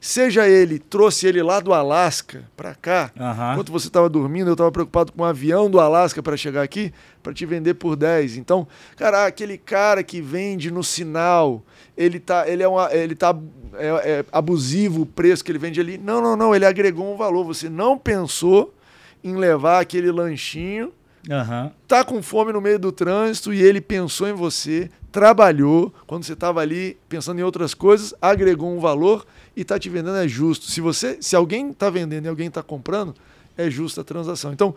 Seja 0.00 0.48
ele, 0.48 0.78
trouxe 0.78 1.26
ele 1.26 1.42
lá 1.42 1.60
do 1.60 1.74
Alasca 1.74 2.48
para 2.56 2.74
cá. 2.74 3.12
Uhum. 3.14 3.52
Enquanto 3.52 3.70
você 3.70 3.88
estava 3.88 4.08
dormindo, 4.08 4.48
eu 4.48 4.54
estava 4.54 4.72
preocupado 4.72 5.12
com 5.12 5.22
um 5.22 5.26
avião 5.26 5.70
do 5.70 5.78
Alasca 5.78 6.22
para 6.22 6.38
chegar 6.38 6.62
aqui, 6.62 6.90
para 7.22 7.34
te 7.34 7.44
vender 7.44 7.74
por 7.74 7.96
10. 7.96 8.38
Então, 8.38 8.66
cara, 8.96 9.26
aquele 9.26 9.58
cara 9.58 10.02
que 10.02 10.22
vende 10.22 10.70
no 10.70 10.82
sinal, 10.82 11.62
ele 11.94 12.18
tá, 12.18 12.48
ele 12.48 12.62
é, 12.62 12.68
uma, 12.68 12.90
ele 12.94 13.14
tá 13.14 13.36
é, 13.74 13.88
é 13.88 14.24
abusivo 14.32 15.02
o 15.02 15.06
preço 15.06 15.44
que 15.44 15.52
ele 15.52 15.58
vende 15.58 15.78
ali. 15.78 15.98
Não, 15.98 16.22
não, 16.22 16.34
não, 16.34 16.54
ele 16.54 16.64
agregou 16.64 17.12
um 17.12 17.16
valor. 17.18 17.44
Você 17.44 17.68
não 17.68 17.98
pensou 17.98 18.74
em 19.22 19.36
levar 19.36 19.80
aquele 19.80 20.10
lanchinho 20.10 20.92
Uhum. 21.28 21.70
Tá 21.86 22.04
com 22.04 22.22
fome 22.22 22.52
no 22.52 22.60
meio 22.60 22.78
do 22.78 22.90
trânsito 22.90 23.52
e 23.52 23.60
ele 23.60 23.80
pensou 23.80 24.28
em 24.28 24.32
você, 24.32 24.90
trabalhou, 25.12 25.92
quando 26.06 26.24
você 26.24 26.32
estava 26.32 26.60
ali 26.60 26.96
pensando 27.08 27.40
em 27.40 27.42
outras 27.42 27.74
coisas, 27.74 28.14
agregou 28.22 28.74
um 28.74 28.80
valor 28.80 29.26
e 29.56 29.62
está 29.62 29.78
te 29.78 29.88
vendendo 29.88 30.16
é 30.16 30.28
justo. 30.28 30.66
Se 30.66 30.80
você, 30.80 31.18
se 31.20 31.34
alguém 31.34 31.70
está 31.70 31.90
vendendo 31.90 32.26
e 32.26 32.28
alguém 32.28 32.48
está 32.48 32.62
comprando, 32.62 33.14
é 33.56 33.70
justa 33.70 34.00
a 34.00 34.04
transação. 34.04 34.52
Então, 34.52 34.74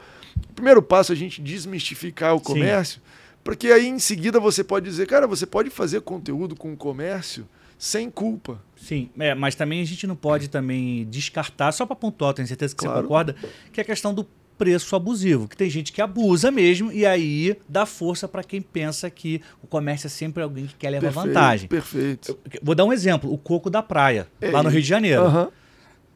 o 0.50 0.54
primeiro 0.54 0.82
passo 0.82 1.12
é 1.12 1.16
a 1.16 1.18
gente 1.18 1.42
desmistificar 1.42 2.36
o 2.36 2.42
comércio, 2.42 2.96
Sim. 2.96 3.38
porque 3.44 3.68
aí 3.68 3.88
em 3.88 4.00
seguida 4.00 4.40
você 4.40 4.64
pode 4.64 4.86
dizer, 4.86 5.08
cara, 5.08 5.28
você 5.28 5.46
pode 5.46 5.70
fazer 5.70 6.02
conteúdo 6.02 6.56
com 6.56 6.74
o 6.74 6.78
comércio 6.78 7.48
sem 7.78 8.10
culpa. 8.10 8.62
Sim, 8.78 9.10
é, 9.20 9.34
mas 9.36 9.56
também 9.56 9.82
a 9.82 9.86
gente 9.86 10.08
não 10.08 10.16
pode 10.16 10.50
também 10.50 11.06
descartar, 11.10 11.72
só 11.72 11.86
para 11.86 11.96
pontuar, 11.96 12.34
tenho 12.34 12.48
certeza 12.48 12.74
que 12.76 12.84
claro. 12.84 12.98
você 12.98 13.04
concorda, 13.04 13.36
que 13.72 13.80
é 13.80 13.84
a 13.84 13.86
questão 13.86 14.14
do 14.14 14.28
preço 14.64 14.96
abusivo, 14.96 15.46
que 15.46 15.58
tem 15.58 15.70
gente 15.70 15.92
que 15.92 16.02
abusa 16.02 16.50
mesmo 16.50 16.90
e 16.90 17.06
aí 17.06 17.58
dá 17.68 17.86
força 17.86 18.30
para 18.30 18.44
quem 18.46 18.62
pensa 18.62 19.10
que 19.10 19.42
o 19.62 19.68
comércio 19.68 20.08
é 20.08 20.10
sempre 20.10 20.42
alguém 20.42 20.68
que 20.68 20.76
quer 20.76 20.90
levar 20.90 21.08
perfeito, 21.08 21.28
vantagem. 21.28 21.68
Perfeito. 21.68 22.32
Eu, 22.32 22.60
vou 22.62 22.74
dar 22.74 22.86
um 22.86 22.94
exemplo, 22.94 23.32
o 23.32 23.38
coco 23.38 23.70
da 23.70 23.84
praia, 23.84 24.26
é 24.40 24.50
lá 24.50 24.64
no 24.64 24.70
Rio 24.70 24.82
de 24.82 24.88
Janeiro. 24.88 25.24
Uhum. 25.24 25.48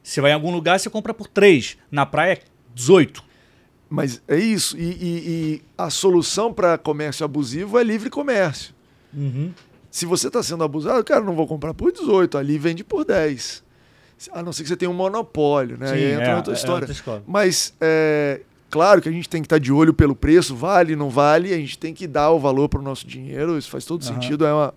Você 0.02 0.22
vai 0.22 0.32
em 0.32 0.34
algum 0.34 0.50
lugar, 0.50 0.80
você 0.80 0.90
compra 0.90 1.14
por 1.14 1.28
3, 1.28 1.78
na 1.92 2.06
praia 2.06 2.34
é 2.34 2.40
18. 2.74 3.22
Mas 3.90 4.22
é 4.28 4.38
isso, 4.38 4.78
e, 4.78 4.82
e, 4.82 4.94
e 5.02 5.62
a 5.78 5.90
solução 5.90 6.54
para 6.54 6.78
comércio 6.78 7.26
abusivo 7.26 7.78
é 7.78 7.84
livre 7.84 8.10
comércio. 8.10 8.74
Uhum. 9.14 9.52
Se 9.92 10.06
você 10.06 10.28
está 10.28 10.42
sendo 10.42 10.64
abusado, 10.64 11.04
cara, 11.04 11.24
não 11.24 11.36
vou 11.36 11.48
comprar 11.48 11.74
por 11.74 11.92
18, 11.92 12.38
ali 12.38 12.58
vende 12.58 12.84
por 12.84 13.04
10. 13.04 13.67
A 14.32 14.42
não 14.42 14.52
ser 14.52 14.64
que 14.64 14.70
você 14.70 14.78
tenha 14.78 14.90
um 14.90 14.96
monopólio, 14.96 15.78
né? 15.78 15.88
Sim, 15.88 15.94
Aí 15.94 16.12
entra 16.14 16.26
é, 16.26 16.36
outra 16.36 16.54
história. 16.54 16.86
É 16.86 16.90
outra 16.90 17.24
Mas 17.28 17.74
é, 17.80 18.42
claro 18.70 19.02
que 19.02 19.10
a 19.10 19.12
gente 19.12 19.30
tem 19.30 19.42
que 19.42 19.46
estar 19.46 19.60
de 19.60 19.72
olho 19.72 19.94
pelo 19.94 20.16
preço, 20.16 20.56
vale, 20.56 20.96
não 20.96 21.10
vale, 21.10 21.54
a 21.54 21.58
gente 21.58 21.78
tem 21.78 21.94
que 21.94 22.08
dar 22.08 22.32
o 22.32 22.40
valor 22.40 22.68
para 22.68 22.80
o 22.80 22.84
nosso 22.84 23.06
dinheiro, 23.06 23.58
isso 23.58 23.70
faz 23.70 23.86
todo 23.86 24.02
uhum. 24.02 24.08
sentido. 24.08 24.46
É 24.46 24.54
uma... 24.54 24.74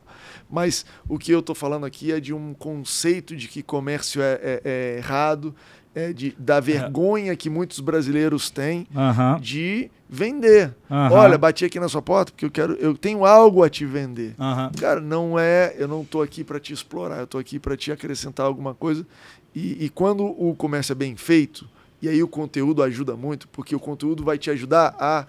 Mas 0.51 0.85
o 1.09 1.17
que 1.17 1.33
eu 1.33 1.39
estou 1.39 1.55
falando 1.55 1.87
aqui 1.87 2.13
é 2.13 2.19
de 2.19 2.35
um 2.35 2.53
conceito 2.53 3.37
de 3.37 3.47
que 3.47 3.63
comércio 3.63 4.21
é, 4.21 4.33
é, 4.43 4.61
é 4.65 4.97
errado, 4.99 5.55
é 5.95 6.13
de, 6.13 6.35
da 6.39 6.57
é. 6.57 6.61
vergonha 6.61 7.37
que 7.37 7.51
muitos 7.51 7.81
brasileiros 7.81 8.51
têm 8.51 8.87
uhum. 8.95 9.41
de 9.41 9.91
vender. 10.09 10.75
Uhum. 10.89 11.13
Olha, 11.13 11.39
bati 11.39 11.65
aqui 11.65 11.79
na 11.81 11.89
sua 11.89 12.03
porta 12.03 12.33
porque 12.33 12.45
eu 12.45 12.51
quero, 12.51 12.75
eu 12.75 12.97
tenho 12.97 13.25
algo 13.25 13.63
a 13.63 13.71
te 13.71 13.85
vender. 13.85 14.35
Uhum. 14.39 14.71
Cara, 14.79 15.01
não 15.01 15.39
é, 15.39 15.75
eu 15.79 15.89
não 15.89 16.03
estou 16.03 16.23
aqui 16.23 16.45
para 16.45 16.61
te 16.61 16.73
explorar, 16.73 17.19
eu 17.19 17.25
estou 17.25 17.41
aqui 17.41 17.59
para 17.59 17.77
te 17.77 17.91
acrescentar 17.93 18.47
alguma 18.47 18.75
coisa. 18.75 19.07
E, 19.55 19.85
e, 19.85 19.89
quando 19.89 20.25
o 20.25 20.55
comércio 20.55 20.93
é 20.93 20.95
bem 20.95 21.17
feito, 21.17 21.69
e 22.01 22.09
aí 22.09 22.23
o 22.23 22.29
conteúdo 22.29 22.83
ajuda 22.83 23.17
muito, 23.17 23.49
porque 23.49 23.75
o 23.75 23.81
conteúdo 23.81 24.23
vai 24.23 24.39
te 24.39 24.49
ajudar 24.49 24.95
a 24.99 25.27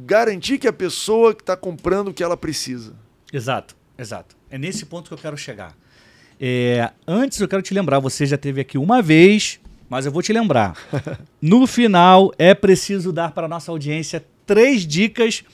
garantir 0.00 0.58
que 0.58 0.66
a 0.66 0.72
pessoa 0.72 1.32
que 1.32 1.42
está 1.42 1.56
comprando 1.56 2.08
o 2.08 2.14
que 2.14 2.24
ela 2.24 2.36
precisa. 2.36 2.94
Exato, 3.32 3.76
exato. 3.96 4.36
É 4.50 4.58
nesse 4.58 4.84
ponto 4.84 5.08
que 5.08 5.14
eu 5.14 5.18
quero 5.18 5.36
chegar. 5.36 5.76
É, 6.40 6.90
antes 7.06 7.40
eu 7.40 7.48
quero 7.48 7.62
te 7.62 7.72
lembrar, 7.72 7.98
você 7.98 8.26
já 8.26 8.36
teve 8.36 8.60
aqui 8.60 8.76
uma 8.76 9.00
vez, 9.00 9.58
mas 9.88 10.06
eu 10.06 10.12
vou 10.12 10.22
te 10.22 10.32
lembrar. 10.32 10.76
No 11.40 11.66
final, 11.66 12.32
é 12.38 12.54
preciso 12.54 13.12
dar 13.12 13.30
para 13.30 13.44
a 13.46 13.48
nossa 13.48 13.70
audiência 13.70 14.24
três 14.44 14.84
dicas 14.84 15.44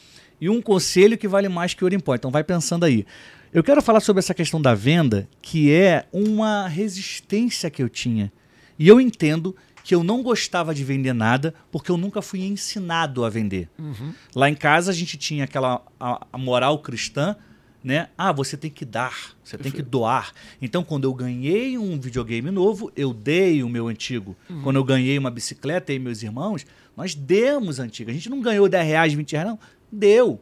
e 0.40 0.48
um 0.48 0.62
conselho 0.62 1.18
que 1.18 1.28
vale 1.28 1.48
mais 1.48 1.74
que 1.74 1.84
ouro 1.84 1.94
em 1.94 2.00
pó. 2.00 2.14
Então 2.14 2.30
vai 2.30 2.42
pensando 2.42 2.84
aí. 2.84 3.04
Eu 3.52 3.62
quero 3.62 3.82
falar 3.82 4.00
sobre 4.00 4.20
essa 4.20 4.32
questão 4.32 4.62
da 4.62 4.74
venda, 4.74 5.28
que 5.42 5.70
é 5.70 6.06
uma 6.10 6.66
resistência 6.66 7.68
que 7.68 7.82
eu 7.82 7.88
tinha. 7.88 8.32
E 8.78 8.88
eu 8.88 8.98
entendo 8.98 9.54
que 9.84 9.94
eu 9.94 10.02
não 10.02 10.22
gostava 10.22 10.74
de 10.74 10.82
vender 10.84 11.12
nada 11.12 11.52
porque 11.70 11.90
eu 11.90 11.96
nunca 11.96 12.22
fui 12.22 12.42
ensinado 12.42 13.24
a 13.24 13.28
vender. 13.28 13.68
Uhum. 13.78 14.14
Lá 14.34 14.48
em 14.48 14.54
casa 14.54 14.90
a 14.90 14.94
gente 14.94 15.18
tinha 15.18 15.44
aquela 15.44 15.82
a, 16.00 16.26
a 16.32 16.38
moral 16.38 16.78
cristã 16.78 17.36
né? 17.82 18.08
Ah, 18.16 18.32
você 18.32 18.56
tem 18.56 18.70
que 18.70 18.84
dar, 18.84 19.34
você 19.42 19.56
Perfeito. 19.56 19.62
tem 19.62 19.72
que 19.72 19.82
doar. 19.82 20.32
Então, 20.60 20.84
quando 20.84 21.04
eu 21.04 21.14
ganhei 21.14 21.76
um 21.76 21.98
videogame 21.98 22.50
novo, 22.50 22.92
eu 22.96 23.12
dei 23.12 23.62
o 23.62 23.68
meu 23.68 23.88
antigo. 23.88 24.36
Uhum. 24.48 24.62
Quando 24.62 24.76
eu 24.76 24.84
ganhei 24.84 25.18
uma 25.18 25.30
bicicleta 25.30 25.92
e 25.92 25.98
meus 25.98 26.22
irmãos, 26.22 26.64
nós 26.96 27.14
demos 27.14 27.78
antigo. 27.78 28.10
A 28.10 28.14
gente 28.14 28.30
não 28.30 28.40
ganhou 28.40 28.68
10 28.68 28.86
reais, 28.86 29.12
20 29.12 29.32
reais, 29.32 29.48
não. 29.48 29.58
Deu 29.90 30.40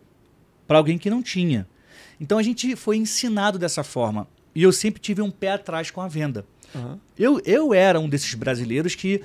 para 0.66 0.78
alguém 0.78 0.98
que 0.98 1.08
não 1.08 1.22
tinha. 1.22 1.66
Então, 2.20 2.38
a 2.38 2.42
gente 2.42 2.76
foi 2.76 2.96
ensinado 2.96 3.58
dessa 3.58 3.82
forma. 3.82 4.28
E 4.54 4.62
eu 4.62 4.72
sempre 4.72 5.00
tive 5.00 5.22
um 5.22 5.30
pé 5.30 5.52
atrás 5.52 5.90
com 5.90 6.00
a 6.00 6.08
venda. 6.08 6.44
Uhum. 6.74 6.98
Eu, 7.18 7.40
eu 7.44 7.74
era 7.74 7.98
um 7.98 8.08
desses 8.08 8.34
brasileiros 8.34 8.94
que 8.94 9.22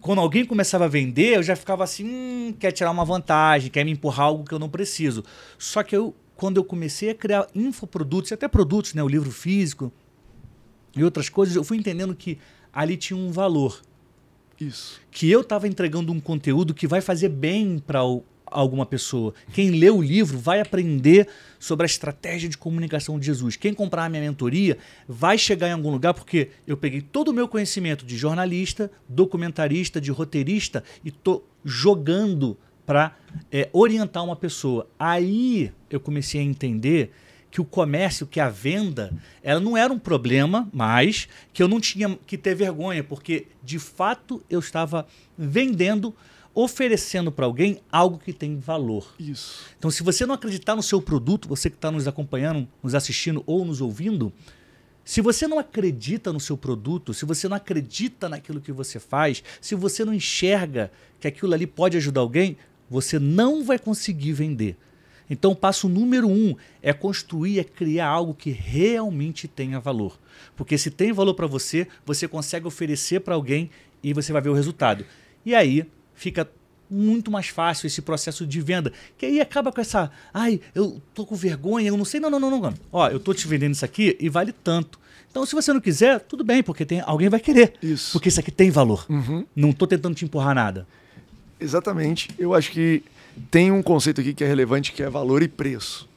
quando 0.00 0.20
alguém 0.20 0.44
começava 0.44 0.86
a 0.86 0.88
vender, 0.88 1.36
eu 1.36 1.42
já 1.42 1.54
ficava 1.54 1.84
assim, 1.84 2.04
hum, 2.04 2.54
quer 2.58 2.72
tirar 2.72 2.90
uma 2.90 3.04
vantagem, 3.04 3.70
quer 3.70 3.84
me 3.84 3.92
empurrar 3.92 4.26
algo 4.26 4.44
que 4.44 4.52
eu 4.52 4.58
não 4.58 4.68
preciso. 4.68 5.24
Só 5.56 5.82
que 5.82 5.96
eu 5.96 6.14
quando 6.38 6.56
eu 6.56 6.64
comecei 6.64 7.10
a 7.10 7.14
criar 7.16 7.48
infoprodutos, 7.52 8.30
até 8.30 8.46
produtos, 8.46 8.94
né, 8.94 9.02
o 9.02 9.08
livro 9.08 9.32
físico 9.32 9.92
e 10.94 11.02
outras 11.02 11.28
coisas, 11.28 11.56
eu 11.56 11.64
fui 11.64 11.76
entendendo 11.76 12.14
que 12.14 12.38
ali 12.72 12.96
tinha 12.96 13.16
um 13.16 13.32
valor. 13.32 13.82
Isso. 14.60 15.00
Que 15.10 15.28
eu 15.28 15.40
estava 15.40 15.66
entregando 15.66 16.12
um 16.12 16.20
conteúdo 16.20 16.72
que 16.72 16.86
vai 16.86 17.00
fazer 17.00 17.28
bem 17.28 17.80
para 17.84 18.02
alguma 18.46 18.86
pessoa. 18.86 19.34
Quem 19.52 19.80
lê 19.80 19.90
o 19.90 20.00
livro 20.00 20.38
vai 20.38 20.60
aprender 20.60 21.26
sobre 21.58 21.84
a 21.84 21.86
estratégia 21.86 22.48
de 22.48 22.56
comunicação 22.56 23.18
de 23.18 23.26
Jesus. 23.26 23.56
Quem 23.56 23.74
comprar 23.74 24.04
a 24.04 24.08
minha 24.08 24.22
mentoria 24.22 24.78
vai 25.08 25.36
chegar 25.36 25.66
em 25.68 25.72
algum 25.72 25.90
lugar 25.90 26.14
porque 26.14 26.50
eu 26.68 26.76
peguei 26.76 27.00
todo 27.00 27.28
o 27.28 27.34
meu 27.34 27.48
conhecimento 27.48 28.06
de 28.06 28.16
jornalista, 28.16 28.92
documentarista, 29.08 30.00
de 30.00 30.12
roteirista 30.12 30.84
e 31.04 31.10
tô 31.10 31.42
jogando 31.64 32.56
para 32.88 33.14
é, 33.52 33.68
orientar 33.70 34.24
uma 34.24 34.34
pessoa. 34.34 34.88
Aí 34.98 35.70
eu 35.90 36.00
comecei 36.00 36.40
a 36.40 36.42
entender 36.42 37.12
que 37.50 37.60
o 37.60 37.64
comércio, 37.64 38.26
que 38.26 38.40
a 38.40 38.48
venda, 38.48 39.12
ela 39.42 39.60
não 39.60 39.76
era 39.76 39.92
um 39.92 39.98
problema, 39.98 40.66
mas 40.72 41.28
que 41.52 41.62
eu 41.62 41.68
não 41.68 41.82
tinha 41.82 42.18
que 42.26 42.38
ter 42.38 42.54
vergonha, 42.54 43.04
porque 43.04 43.46
de 43.62 43.78
fato 43.78 44.42
eu 44.48 44.58
estava 44.58 45.06
vendendo, 45.36 46.14
oferecendo 46.54 47.30
para 47.30 47.44
alguém 47.44 47.78
algo 47.92 48.16
que 48.16 48.32
tem 48.32 48.58
valor. 48.58 49.14
Isso. 49.20 49.66
Então, 49.78 49.90
se 49.90 50.02
você 50.02 50.24
não 50.24 50.34
acreditar 50.34 50.74
no 50.74 50.82
seu 50.82 51.02
produto, 51.02 51.46
você 51.46 51.68
que 51.68 51.76
está 51.76 51.90
nos 51.90 52.08
acompanhando, 52.08 52.66
nos 52.82 52.94
assistindo 52.94 53.44
ou 53.44 53.66
nos 53.66 53.82
ouvindo, 53.82 54.32
se 55.08 55.22
você 55.22 55.46
não 55.46 55.58
acredita 55.58 56.34
no 56.34 56.38
seu 56.38 56.54
produto, 56.54 57.14
se 57.14 57.24
você 57.24 57.48
não 57.48 57.56
acredita 57.56 58.28
naquilo 58.28 58.60
que 58.60 58.70
você 58.70 58.98
faz, 58.98 59.42
se 59.58 59.74
você 59.74 60.04
não 60.04 60.12
enxerga 60.12 60.90
que 61.18 61.26
aquilo 61.26 61.54
ali 61.54 61.66
pode 61.66 61.96
ajudar 61.96 62.20
alguém, 62.20 62.58
você 62.88 63.18
não 63.18 63.64
vai 63.64 63.78
conseguir 63.78 64.32
vender. 64.32 64.76
Então, 65.30 65.52
o 65.52 65.56
passo 65.56 65.88
número 65.88 66.28
um 66.28 66.56
é 66.82 66.92
construir, 66.92 67.58
é 67.58 67.64
criar 67.64 68.06
algo 68.06 68.32
que 68.32 68.50
realmente 68.50 69.46
tenha 69.46 69.78
valor. 69.78 70.18
Porque 70.56 70.78
se 70.78 70.90
tem 70.90 71.12
valor 71.12 71.34
para 71.34 71.46
você, 71.46 71.86
você 72.04 72.26
consegue 72.26 72.66
oferecer 72.66 73.20
para 73.20 73.34
alguém 73.34 73.70
e 74.02 74.14
você 74.14 74.32
vai 74.32 74.40
ver 74.40 74.48
o 74.48 74.54
resultado. 74.54 75.04
E 75.44 75.54
aí 75.54 75.86
fica 76.14 76.50
muito 76.90 77.30
mais 77.30 77.48
fácil 77.48 77.86
esse 77.86 78.00
processo 78.00 78.46
de 78.46 78.60
venda. 78.60 78.92
Que 79.16 79.26
aí 79.26 79.40
acaba 79.40 79.70
com 79.70 79.80
essa, 79.80 80.10
ai, 80.32 80.60
eu 80.74 81.00
tô 81.14 81.26
com 81.26 81.34
vergonha, 81.34 81.88
eu 81.88 81.96
não 81.96 82.04
sei. 82.04 82.20
Não, 82.20 82.30
não, 82.30 82.40
não, 82.40 82.50
não. 82.50 82.74
Ó, 82.90 83.08
eu 83.08 83.20
tô 83.20 83.34
te 83.34 83.46
vendendo 83.46 83.74
isso 83.74 83.84
aqui 83.84 84.16
e 84.18 84.28
vale 84.28 84.52
tanto. 84.52 84.98
Então, 85.30 85.44
se 85.44 85.54
você 85.54 85.72
não 85.72 85.80
quiser, 85.80 86.20
tudo 86.20 86.42
bem, 86.42 86.62
porque 86.62 86.86
tem, 86.86 87.00
alguém 87.00 87.28
vai 87.28 87.38
querer. 87.38 87.74
Isso. 87.82 88.12
Porque 88.12 88.30
isso 88.30 88.40
aqui 88.40 88.50
tem 88.50 88.70
valor. 88.70 89.04
Uhum. 89.10 89.44
Não 89.54 89.72
tô 89.72 89.86
tentando 89.86 90.14
te 90.14 90.24
empurrar 90.24 90.54
nada. 90.54 90.86
Exatamente. 91.60 92.30
Eu 92.38 92.54
acho 92.54 92.70
que 92.70 93.02
tem 93.50 93.70
um 93.70 93.82
conceito 93.82 94.20
aqui 94.20 94.34
que 94.34 94.44
é 94.44 94.46
relevante, 94.46 94.92
que 94.92 95.02
é 95.02 95.10
valor 95.10 95.42
e 95.42 95.48
preço. 95.48 96.08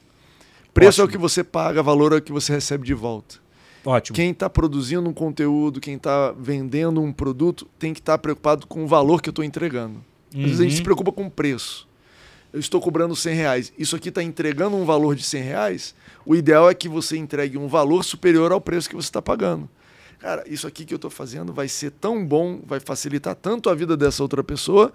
Preço 0.72 1.02
Ótimo. 1.02 1.04
é 1.04 1.08
o 1.08 1.10
que 1.10 1.18
você 1.18 1.44
paga, 1.44 1.82
valor 1.82 2.12
é 2.12 2.16
o 2.16 2.22
que 2.22 2.32
você 2.32 2.52
recebe 2.52 2.86
de 2.86 2.94
volta. 2.94 3.36
Ótimo. 3.84 4.14
Quem 4.14 4.30
está 4.30 4.48
produzindo 4.48 5.08
um 5.08 5.12
conteúdo, 5.12 5.80
quem 5.80 5.96
está 5.96 6.32
vendendo 6.32 7.02
um 7.02 7.12
produto, 7.12 7.66
tem 7.78 7.92
que 7.92 8.00
estar 8.00 8.12
tá 8.12 8.18
preocupado 8.18 8.66
com 8.66 8.84
o 8.84 8.86
valor 8.86 9.20
que 9.20 9.28
eu 9.28 9.32
estou 9.32 9.44
entregando. 9.44 10.02
Às 10.34 10.40
vezes 10.40 10.60
a 10.60 10.62
gente 10.62 10.72
se 10.74 10.78
uhum. 10.80 10.84
preocupa 10.84 11.12
com 11.12 11.26
o 11.26 11.30
preço. 11.30 11.86
Eu 12.52 12.60
estou 12.60 12.80
cobrando 12.80 13.14
100 13.16 13.34
reais. 13.34 13.72
Isso 13.78 13.96
aqui 13.96 14.08
está 14.08 14.22
entregando 14.22 14.76
um 14.76 14.84
valor 14.84 15.14
de 15.14 15.22
100 15.22 15.42
reais. 15.42 15.94
O 16.24 16.34
ideal 16.34 16.70
é 16.70 16.74
que 16.74 16.88
você 16.88 17.16
entregue 17.16 17.58
um 17.58 17.66
valor 17.66 18.04
superior 18.04 18.52
ao 18.52 18.60
preço 18.60 18.88
que 18.88 18.94
você 18.94 19.08
está 19.08 19.20
pagando. 19.20 19.68
Cara, 20.18 20.44
isso 20.46 20.66
aqui 20.66 20.84
que 20.84 20.94
eu 20.94 20.96
estou 20.96 21.10
fazendo 21.10 21.52
vai 21.52 21.66
ser 21.66 21.90
tão 21.90 22.24
bom, 22.24 22.60
vai 22.64 22.78
facilitar 22.78 23.34
tanto 23.34 23.68
a 23.68 23.74
vida 23.74 23.96
dessa 23.96 24.22
outra 24.22 24.44
pessoa, 24.44 24.92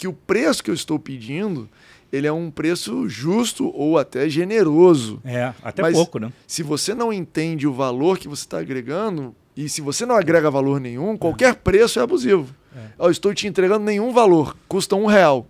que 0.00 0.08
o 0.08 0.14
preço 0.14 0.64
que 0.64 0.70
eu 0.70 0.74
estou 0.74 0.98
pedindo, 0.98 1.68
ele 2.10 2.26
é 2.26 2.32
um 2.32 2.50
preço 2.50 3.06
justo 3.06 3.70
ou 3.76 3.98
até 3.98 4.30
generoso. 4.30 5.20
É, 5.22 5.52
até 5.62 5.82
Mas 5.82 5.94
pouco, 5.94 6.18
né? 6.18 6.32
Se 6.46 6.62
você 6.62 6.94
não 6.94 7.12
entende 7.12 7.66
o 7.66 7.74
valor 7.74 8.18
que 8.18 8.26
você 8.26 8.40
está 8.40 8.60
agregando, 8.60 9.36
e 9.54 9.68
se 9.68 9.82
você 9.82 10.06
não 10.06 10.16
agrega 10.16 10.50
valor 10.50 10.80
nenhum, 10.80 11.18
qualquer 11.18 11.50
é. 11.50 11.54
preço 11.54 12.00
é 12.00 12.02
abusivo. 12.02 12.54
É. 12.74 12.86
Eu 12.98 13.10
estou 13.10 13.34
te 13.34 13.46
entregando 13.46 13.84
nenhum 13.84 14.10
valor, 14.10 14.56
custa 14.66 14.96
um 14.96 15.04
real. 15.04 15.46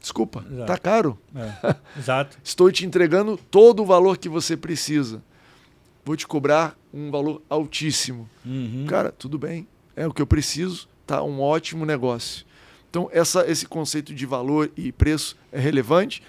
Desculpa, 0.00 0.42
Exato. 0.50 0.66
tá 0.66 0.78
caro. 0.78 1.18
É. 1.36 1.76
Exato. 1.98 2.38
estou 2.42 2.72
te 2.72 2.86
entregando 2.86 3.36
todo 3.50 3.82
o 3.82 3.86
valor 3.86 4.16
que 4.16 4.30
você 4.30 4.56
precisa. 4.56 5.22
Vou 6.02 6.16
te 6.16 6.26
cobrar 6.26 6.74
um 6.90 7.10
valor 7.10 7.42
altíssimo. 7.50 8.30
Uhum. 8.46 8.86
Cara, 8.88 9.12
tudo 9.12 9.38
bem, 9.38 9.68
é 9.94 10.06
o 10.06 10.12
que 10.12 10.22
eu 10.22 10.26
preciso, 10.26 10.88
tá 11.06 11.22
um 11.22 11.42
ótimo 11.42 11.84
negócio. 11.84 12.46
Então, 12.94 13.10
essa, 13.12 13.44
esse 13.50 13.66
conceito 13.66 14.14
de 14.14 14.24
valor 14.24 14.70
e 14.76 14.92
preço 14.92 15.36
é 15.50 15.58
relevante. 15.58 16.22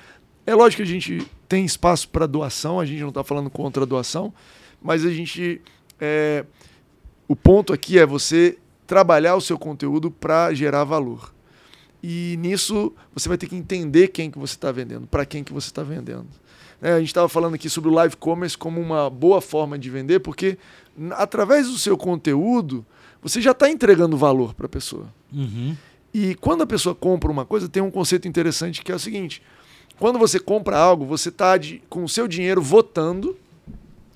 É 0.48 0.55
lógico 0.55 0.81
que 0.81 0.89
a 0.89 0.91
gente 0.91 1.24
tem 1.48 1.63
espaço 1.63 2.10
para 2.10 2.25
doação, 2.25 2.79
a 2.79 2.86
gente 2.88 3.01
não 3.01 3.10
está 3.10 3.24
falando 3.24 3.51
contra 3.51 3.86
doação, 3.86 4.34
mas 4.81 5.05
a 5.05 5.12
gente. 5.12 5.62
É, 6.01 6.43
o 7.27 7.36
ponto 7.36 7.72
aqui 7.72 8.00
é 8.00 8.05
você 8.05 8.57
trabalhar 8.88 9.36
o 9.36 9.41
seu 9.41 9.60
conteúdo 9.60 10.10
para 10.10 10.55
gerar 10.55 10.84
valor. 10.86 11.31
E 12.01 12.36
nisso 12.39 12.91
você 13.13 13.29
vai 13.29 13.38
ter 13.38 13.45
que 13.45 13.55
entender 13.55 14.07
quem 14.07 14.31
que 14.31 14.39
você 14.39 14.55
está 14.55 14.72
vendendo, 14.72 15.05
para 15.05 15.24
quem 15.24 15.43
que 15.43 15.53
você 15.53 15.67
está 15.67 15.84
vendendo. 15.84 16.25
É, 16.81 16.93
a 16.93 17.00
gente 17.00 17.10
estava 17.10 17.29
falando 17.29 17.53
aqui 17.53 17.69
sobre 17.69 17.91
o 17.91 17.93
live 17.93 18.17
commerce 18.17 18.57
como 18.57 18.81
uma 18.81 19.07
boa 19.07 19.39
forma 19.39 19.77
de 19.77 19.92
vender, 19.92 20.20
porque 20.20 20.57
através 21.11 21.68
do 21.68 21.77
seu 21.77 21.96
conteúdo 21.96 22.83
você 23.22 23.39
já 23.39 23.51
está 23.51 23.70
entregando 23.70 24.18
valor 24.18 24.55
para 24.55 24.66
a 24.66 24.70
pessoa. 24.70 25.13
Uhum. 25.31 25.75
E 26.17 26.33
quando 26.35 26.61
a 26.61 26.65
pessoa 26.65 26.95
compra 26.95 27.29
uma 27.29 27.45
coisa, 27.45 27.67
tem 27.67 27.83
um 27.83 27.91
conceito 27.91 28.25
interessante 28.25 28.81
que 28.81 28.89
é 28.89 28.95
o 28.95 28.99
seguinte: 28.99 29.41
quando 29.99 30.17
você 30.17 30.39
compra 30.39 30.77
algo, 30.77 31.05
você 31.05 31.27
está 31.27 31.59
com 31.89 32.05
o 32.05 32.07
seu 32.07 32.25
dinheiro 32.25 32.61
votando 32.61 33.37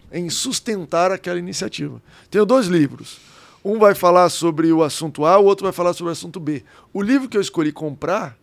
em 0.10 0.30
sustentar 0.30 1.12
aquela 1.12 1.38
iniciativa. 1.38 2.02
Tenho 2.32 2.46
dois 2.46 2.68
livros. 2.68 3.20
Um 3.66 3.78
vai 3.78 3.94
falar 3.94 4.30
sobre 4.30 4.72
o 4.72 4.82
assunto 4.82 5.26
A, 5.26 5.38
o 5.40 5.44
outro 5.44 5.66
vai 5.66 5.74
falar 5.74 5.92
sobre 5.92 6.12
o 6.12 6.14
assunto 6.14 6.40
B. 6.40 6.64
O 6.94 7.02
livro 7.02 7.28
que 7.28 7.36
eu 7.36 7.42
escolhi 7.42 7.74
comprar 7.74 8.38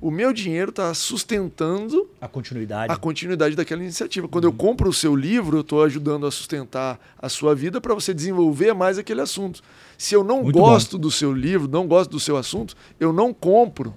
o 0.00 0.10
meu 0.10 0.32
dinheiro 0.32 0.70
está 0.70 0.94
sustentando 0.94 2.08
a 2.20 2.26
continuidade. 2.26 2.92
a 2.92 2.96
continuidade 2.96 3.54
daquela 3.54 3.82
iniciativa. 3.82 4.26
Quando 4.26 4.44
uhum. 4.44 4.50
eu 4.50 4.56
compro 4.56 4.88
o 4.88 4.92
seu 4.92 5.14
livro, 5.14 5.58
eu 5.58 5.60
estou 5.60 5.82
ajudando 5.84 6.26
a 6.26 6.30
sustentar 6.30 6.98
a 7.18 7.28
sua 7.28 7.54
vida 7.54 7.80
para 7.80 7.94
você 7.94 8.14
desenvolver 8.14 8.72
mais 8.72 8.98
aquele 8.98 9.20
assunto. 9.20 9.62
Se 9.98 10.14
eu 10.14 10.24
não 10.24 10.44
Muito 10.44 10.58
gosto 10.58 10.96
bom. 10.96 11.02
do 11.02 11.10
seu 11.10 11.32
livro, 11.32 11.68
não 11.68 11.86
gosto 11.86 12.10
do 12.10 12.20
seu 12.20 12.36
assunto, 12.36 12.74
eu 12.98 13.12
não 13.12 13.34
compro 13.34 13.94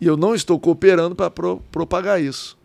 e 0.00 0.06
eu 0.06 0.16
não 0.16 0.34
estou 0.34 0.60
cooperando 0.60 1.14
para 1.14 1.30
pro, 1.30 1.62
propagar 1.72 2.20
isso. 2.20 2.58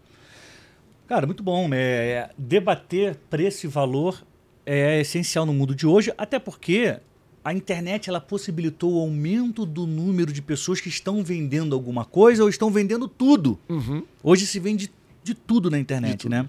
Cara, 1.07 1.25
muito 1.25 1.43
bom. 1.43 1.69
É, 1.73 2.29
debater 2.37 3.15
preço 3.29 3.65
e 3.65 3.69
valor 3.69 4.21
é 4.65 4.99
essencial 4.99 5.45
no 5.45 5.53
mundo 5.53 5.73
de 5.73 5.87
hoje, 5.87 6.13
até 6.17 6.39
porque 6.39 6.97
a 7.43 7.53
internet 7.53 8.09
ela 8.09 8.21
possibilitou 8.21 8.95
o 8.95 8.99
aumento 8.99 9.65
do 9.65 9.87
número 9.87 10.31
de 10.31 10.41
pessoas 10.41 10.79
que 10.79 10.89
estão 10.89 11.23
vendendo 11.23 11.75
alguma 11.75 12.05
coisa 12.05 12.43
ou 12.43 12.49
estão 12.49 12.69
vendendo 12.69 13.07
tudo. 13.07 13.57
Uhum. 13.67 14.03
Hoje 14.23 14.45
se 14.45 14.59
vende 14.59 14.91
de 15.23 15.33
tudo 15.33 15.69
na 15.69 15.79
internet, 15.79 16.29
né? 16.29 16.47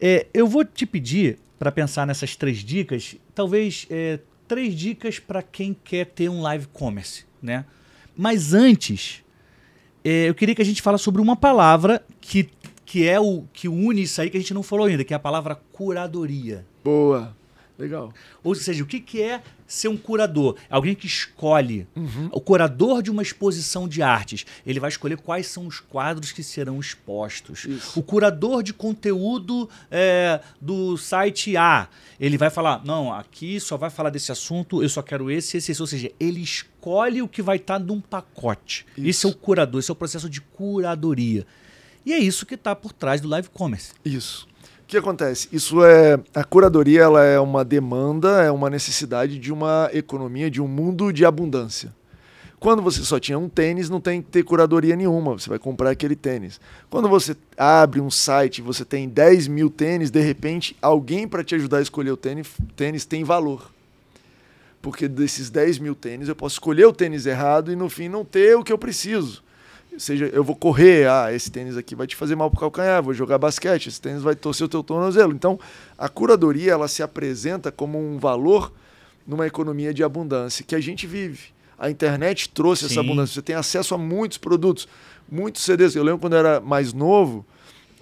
É, 0.00 0.26
eu 0.34 0.46
vou 0.46 0.64
te 0.64 0.84
pedir 0.84 1.38
para 1.58 1.72
pensar 1.72 2.06
nessas 2.06 2.36
três 2.36 2.58
dicas, 2.58 3.16
talvez 3.34 3.86
é, 3.88 4.20
três 4.46 4.74
dicas 4.74 5.18
para 5.18 5.42
quem 5.42 5.74
quer 5.74 6.06
ter 6.06 6.28
um 6.28 6.42
live 6.42 6.66
commerce, 6.72 7.24
né? 7.40 7.64
Mas 8.14 8.52
antes, 8.52 9.22
é, 10.04 10.28
eu 10.28 10.34
queria 10.34 10.54
que 10.54 10.62
a 10.62 10.64
gente 10.64 10.82
falasse 10.82 11.04
sobre 11.04 11.20
uma 11.20 11.36
palavra 11.36 12.04
que, 12.20 12.48
que 12.84 13.06
é 13.06 13.18
o 13.18 13.44
que 13.52 13.68
une 13.68 14.02
isso 14.02 14.20
aí 14.20 14.30
que 14.30 14.36
a 14.36 14.40
gente 14.40 14.54
não 14.54 14.62
falou 14.62 14.86
ainda, 14.86 15.04
que 15.04 15.12
é 15.12 15.16
a 15.16 15.20
palavra 15.20 15.54
curadoria. 15.72 16.66
Boa. 16.84 17.35
Legal. 17.78 18.12
Ou 18.42 18.54
seja, 18.54 18.82
o 18.82 18.86
que, 18.86 18.98
que 18.98 19.20
é 19.20 19.42
ser 19.66 19.88
um 19.88 19.96
curador? 19.96 20.56
Alguém 20.70 20.94
que 20.94 21.06
escolhe. 21.06 21.86
Uhum. 21.94 22.28
O 22.32 22.40
curador 22.40 23.02
de 23.02 23.10
uma 23.10 23.22
exposição 23.22 23.86
de 23.86 24.02
artes. 24.02 24.46
Ele 24.66 24.80
vai 24.80 24.88
escolher 24.88 25.18
quais 25.18 25.46
são 25.46 25.66
os 25.66 25.78
quadros 25.78 26.32
que 26.32 26.42
serão 26.42 26.80
expostos. 26.80 27.64
Isso. 27.66 27.98
O 27.98 28.02
curador 28.02 28.62
de 28.62 28.72
conteúdo 28.72 29.68
é, 29.90 30.40
do 30.60 30.96
site 30.96 31.56
A. 31.56 31.88
Ele 32.18 32.38
vai 32.38 32.48
falar: 32.48 32.82
não, 32.84 33.12
aqui 33.12 33.60
só 33.60 33.76
vai 33.76 33.90
falar 33.90 34.10
desse 34.10 34.32
assunto, 34.32 34.82
eu 34.82 34.88
só 34.88 35.02
quero 35.02 35.30
esse, 35.30 35.58
esse, 35.58 35.72
esse. 35.72 35.82
Ou 35.82 35.86
seja, 35.86 36.10
ele 36.18 36.40
escolhe 36.40 37.20
o 37.20 37.28
que 37.28 37.42
vai 37.42 37.56
estar 37.56 37.78
num 37.78 38.00
pacote. 38.00 38.86
Isso. 38.96 39.08
Esse 39.08 39.26
é 39.26 39.28
o 39.28 39.34
curador, 39.34 39.80
esse 39.80 39.90
é 39.90 39.92
o 39.92 39.96
processo 39.96 40.30
de 40.30 40.40
curadoria. 40.40 41.46
E 42.06 42.12
é 42.12 42.18
isso 42.18 42.46
que 42.46 42.54
está 42.54 42.74
por 42.74 42.92
trás 42.92 43.20
do 43.20 43.28
live 43.28 43.48
commerce. 43.50 43.92
Isso. 44.04 44.46
O 44.86 44.88
que 44.88 44.96
acontece? 44.96 45.48
Isso 45.50 45.84
é 45.84 46.16
a 46.32 46.44
curadoria, 46.44 47.02
ela 47.02 47.24
é 47.24 47.40
uma 47.40 47.64
demanda, 47.64 48.44
é 48.44 48.52
uma 48.52 48.70
necessidade 48.70 49.36
de 49.36 49.52
uma 49.52 49.90
economia, 49.92 50.48
de 50.48 50.62
um 50.62 50.68
mundo 50.68 51.12
de 51.12 51.24
abundância. 51.24 51.92
Quando 52.60 52.80
você 52.80 53.02
só 53.02 53.18
tinha 53.18 53.36
um 53.36 53.48
tênis, 53.48 53.90
não 53.90 54.00
tem 54.00 54.22
que 54.22 54.28
ter 54.30 54.44
curadoria 54.44 54.94
nenhuma, 54.94 55.32
você 55.32 55.50
vai 55.50 55.58
comprar 55.58 55.90
aquele 55.90 56.14
tênis. 56.14 56.60
Quando 56.88 57.08
você 57.08 57.36
abre 57.58 58.00
um 58.00 58.12
site, 58.12 58.62
você 58.62 58.84
tem 58.84 59.08
10 59.08 59.48
mil 59.48 59.68
tênis, 59.68 60.08
de 60.08 60.20
repente 60.20 60.76
alguém 60.80 61.26
para 61.26 61.42
te 61.42 61.56
ajudar 61.56 61.78
a 61.78 61.82
escolher 61.82 62.12
o 62.12 62.16
tênis, 62.16 62.46
tênis 62.76 63.04
tem 63.04 63.24
valor. 63.24 63.72
Porque 64.80 65.08
desses 65.08 65.50
10 65.50 65.80
mil 65.80 65.96
tênis 65.96 66.28
eu 66.28 66.36
posso 66.36 66.54
escolher 66.54 66.86
o 66.86 66.92
tênis 66.92 67.26
errado 67.26 67.72
e 67.72 67.76
no 67.76 67.90
fim 67.90 68.08
não 68.08 68.24
ter 68.24 68.56
o 68.56 68.62
que 68.62 68.72
eu 68.72 68.78
preciso 68.78 69.42
seja, 70.00 70.26
eu 70.26 70.44
vou 70.44 70.54
correr, 70.54 71.08
ah, 71.08 71.32
esse 71.32 71.50
tênis 71.50 71.76
aqui 71.76 71.94
vai 71.94 72.06
te 72.06 72.16
fazer 72.16 72.36
mal 72.36 72.50
pro 72.50 72.60
calcanhar, 72.60 73.02
vou 73.02 73.14
jogar 73.14 73.38
basquete, 73.38 73.88
esse 73.88 74.00
tênis 74.00 74.22
vai 74.22 74.34
torcer 74.34 74.66
o 74.66 74.68
teu 74.68 74.82
tornozelo. 74.82 75.32
Então, 75.32 75.58
a 75.96 76.08
curadoria, 76.08 76.72
ela 76.72 76.88
se 76.88 77.02
apresenta 77.02 77.70
como 77.72 77.98
um 77.98 78.18
valor 78.18 78.72
numa 79.26 79.46
economia 79.46 79.92
de 79.92 80.04
abundância 80.04 80.64
que 80.64 80.74
a 80.74 80.80
gente 80.80 81.06
vive. 81.06 81.54
A 81.78 81.90
internet 81.90 82.48
trouxe 82.50 82.86
Sim. 82.86 82.92
essa 82.92 83.00
abundância. 83.00 83.34
Você 83.34 83.42
tem 83.42 83.56
acesso 83.56 83.94
a 83.94 83.98
muitos 83.98 84.38
produtos, 84.38 84.88
muitos 85.30 85.62
CDs. 85.62 85.94
Eu 85.94 86.04
lembro 86.04 86.20
quando 86.20 86.34
eu 86.34 86.38
era 86.38 86.60
mais 86.60 86.92
novo, 86.92 87.44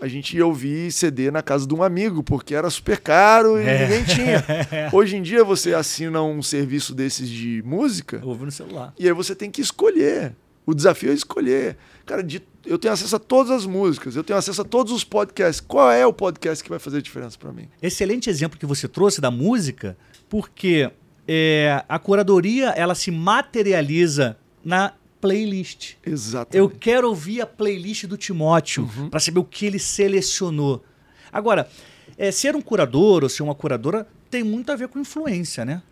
a 0.00 0.06
gente 0.06 0.36
ia 0.36 0.46
ouvir 0.46 0.92
CD 0.92 1.30
na 1.30 1.42
casa 1.42 1.66
de 1.66 1.74
um 1.74 1.82
amigo, 1.82 2.22
porque 2.22 2.54
era 2.54 2.68
super 2.70 2.98
caro 2.98 3.58
e 3.58 3.66
é. 3.66 3.82
ninguém 3.82 4.04
tinha. 4.04 4.44
Hoje 4.92 5.16
em 5.16 5.22
dia 5.22 5.42
você 5.42 5.74
assina 5.74 6.22
um 6.22 6.42
serviço 6.42 6.94
desses 6.94 7.28
de 7.28 7.62
música. 7.64 8.20
Ouve 8.22 8.44
no 8.44 8.52
celular. 8.52 8.92
E 8.98 9.06
aí 9.06 9.12
você 9.12 9.34
tem 9.34 9.50
que 9.50 9.60
escolher. 9.60 10.34
O 10.66 10.74
desafio 10.74 11.10
é 11.10 11.14
escolher. 11.14 11.76
Cara, 12.06 12.22
de, 12.22 12.42
eu 12.64 12.78
tenho 12.78 12.92
acesso 12.92 13.16
a 13.16 13.18
todas 13.18 13.50
as 13.50 13.66
músicas, 13.66 14.16
eu 14.16 14.24
tenho 14.24 14.38
acesso 14.38 14.62
a 14.62 14.64
todos 14.64 14.92
os 14.92 15.04
podcasts. 15.04 15.60
Qual 15.60 15.90
é 15.90 16.06
o 16.06 16.12
podcast 16.12 16.62
que 16.62 16.70
vai 16.70 16.78
fazer 16.78 16.98
a 16.98 17.02
diferença 17.02 17.38
para 17.38 17.52
mim? 17.52 17.68
Excelente 17.82 18.30
exemplo 18.30 18.58
que 18.58 18.66
você 18.66 18.88
trouxe 18.88 19.20
da 19.20 19.30
música, 19.30 19.96
porque 20.28 20.90
é, 21.28 21.84
a 21.88 21.98
curadoria 21.98 22.70
ela 22.70 22.94
se 22.94 23.10
materializa 23.10 24.36
na 24.64 24.94
playlist. 25.20 25.94
Exatamente. 26.04 26.56
Eu 26.56 26.68
quero 26.68 27.08
ouvir 27.08 27.40
a 27.40 27.46
playlist 27.46 28.04
do 28.06 28.16
Timóteo 28.16 28.90
uhum. 28.96 29.08
para 29.08 29.20
saber 29.20 29.40
o 29.40 29.44
que 29.44 29.64
ele 29.64 29.78
selecionou. 29.78 30.84
Agora, 31.32 31.68
é, 32.16 32.30
ser 32.30 32.54
um 32.54 32.60
curador 32.60 33.22
ou 33.22 33.28
ser 33.28 33.42
uma 33.42 33.54
curadora 33.54 34.06
tem 34.30 34.44
muito 34.44 34.70
a 34.70 34.76
ver 34.76 34.88
com 34.88 34.98
influência, 34.98 35.64
né? 35.64 35.82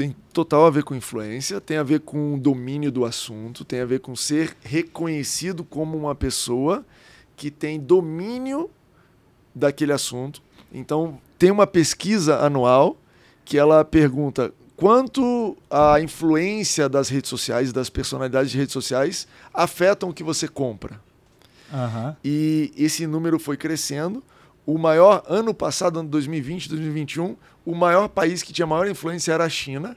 Tem 0.00 0.16
total 0.32 0.64
a 0.64 0.70
ver 0.70 0.82
com 0.82 0.94
influência, 0.94 1.60
tem 1.60 1.76
a 1.76 1.82
ver 1.82 2.00
com 2.00 2.34
o 2.34 2.40
domínio 2.40 2.90
do 2.90 3.04
assunto, 3.04 3.66
tem 3.66 3.80
a 3.80 3.84
ver 3.84 4.00
com 4.00 4.16
ser 4.16 4.56
reconhecido 4.62 5.62
como 5.62 5.94
uma 5.94 6.14
pessoa 6.14 6.86
que 7.36 7.50
tem 7.50 7.78
domínio 7.78 8.70
daquele 9.54 9.92
assunto. 9.92 10.40
Então, 10.72 11.20
tem 11.38 11.50
uma 11.50 11.66
pesquisa 11.66 12.38
anual 12.38 12.96
que 13.44 13.58
ela 13.58 13.84
pergunta 13.84 14.54
quanto 14.74 15.54
a 15.70 16.00
influência 16.00 16.88
das 16.88 17.10
redes 17.10 17.28
sociais, 17.28 17.70
das 17.70 17.90
personalidades 17.90 18.50
de 18.50 18.56
redes 18.56 18.72
sociais, 18.72 19.28
afetam 19.52 20.08
o 20.08 20.14
que 20.14 20.24
você 20.24 20.48
compra. 20.48 20.98
Uhum. 21.70 22.16
E 22.24 22.72
esse 22.74 23.06
número 23.06 23.38
foi 23.38 23.58
crescendo. 23.58 24.24
O 24.64 24.78
maior, 24.78 25.22
ano 25.28 25.52
passado, 25.52 25.98
ano 25.98 26.08
2020, 26.08 26.70
2021, 26.70 27.36
o 27.64 27.74
maior 27.74 28.08
país 28.08 28.42
que 28.42 28.52
tinha 28.52 28.66
maior 28.66 28.88
influência 28.88 29.32
era 29.32 29.44
a 29.44 29.48
China. 29.48 29.96